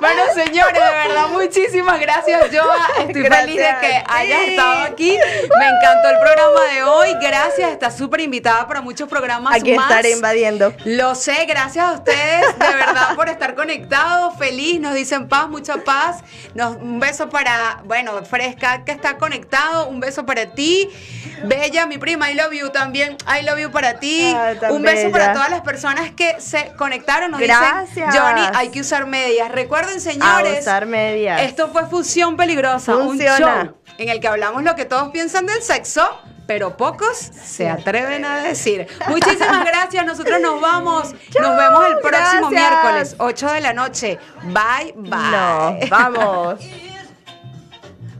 [0.00, 2.86] Bueno, señores, de verdad, muchísimas gracias, Joa.
[2.98, 5.10] Estoy Gracias feliz de que hayas estado aquí.
[5.10, 7.14] Me encantó el programa de hoy.
[7.20, 9.88] Gracias, estás súper invitada para muchos programas Aquí más.
[9.88, 10.74] estaré invadiendo.
[10.84, 14.34] Lo sé, gracias a ustedes, de verdad, por estar conectados.
[14.36, 16.22] Feliz, nos dicen paz, mucha paz.
[16.54, 19.88] Nos, un beso para, bueno, Fresca, que está conectado.
[19.88, 20.90] Un beso para ti.
[21.44, 23.16] Bella, mi prima, I love you también.
[23.26, 24.34] I love you para ti.
[24.60, 25.10] Tan un beso bella.
[25.10, 27.30] para todas las personas que se conectaron.
[27.30, 27.94] Nos Gracias.
[27.94, 29.50] dicen, Johnny, hay que usar medias.
[29.50, 30.58] Recuerden, señores.
[30.58, 31.40] A usar medias.
[31.42, 33.36] Esto fue Fusión Peligrosa, Funciona.
[33.62, 36.06] un show en el que hablamos lo que todos piensan del sexo,
[36.46, 38.86] pero pocos se atreven a decir.
[39.08, 41.14] Muchísimas gracias, nosotros nos vamos.
[41.40, 42.50] nos vemos el próximo gracias.
[42.50, 44.18] miércoles, 8 de la noche.
[44.42, 45.80] Bye, bye.
[45.80, 46.60] Nos vamos.